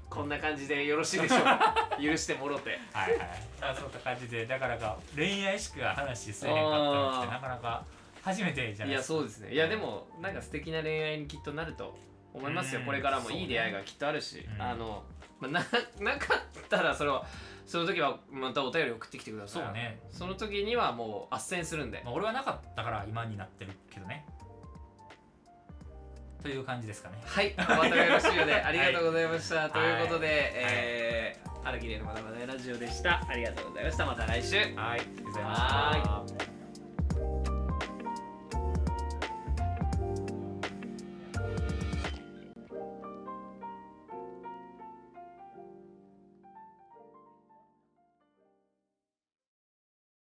[0.09, 1.75] こんな感じでよろしいでしょうか？
[2.01, 2.79] 許してもろて。
[2.93, 3.31] はいはい。
[3.61, 4.47] あそういった感じで。
[4.47, 7.85] だからか恋愛しか話せえへんかったのってなかなか
[8.27, 9.15] 初めてじゃいないですか。
[9.15, 9.53] やそうですね。
[9.53, 11.97] いやでもなんか素敵な恋愛にきっとなると
[12.35, 12.81] 思いますよ。
[12.81, 12.87] うん。
[12.87, 14.61] これからもいい出会いがきっとあるし、うん。
[14.61, 15.05] あの、
[15.39, 15.61] まあ、な
[16.01, 17.25] なかったらそれは
[17.67, 19.63] その時はまたお便り送ってきてください。
[19.65, 20.01] そうね。
[20.11, 22.03] その時にはもう斡旋するんで。
[22.05, 24.27] まあ、俺はなかったから今になってるけどね。
[26.43, 27.19] という感じですかね。
[27.25, 27.55] はい。
[27.57, 30.37] またよろしいようでありがとうございました、ということで、はい。
[30.55, 33.25] えー、荒木玲のまだまだラジオでした。
[33.29, 34.07] ありがとうございました。
[34.07, 34.57] また来週。
[34.57, 34.69] はい。
[34.77, 36.56] ありがとうございましたは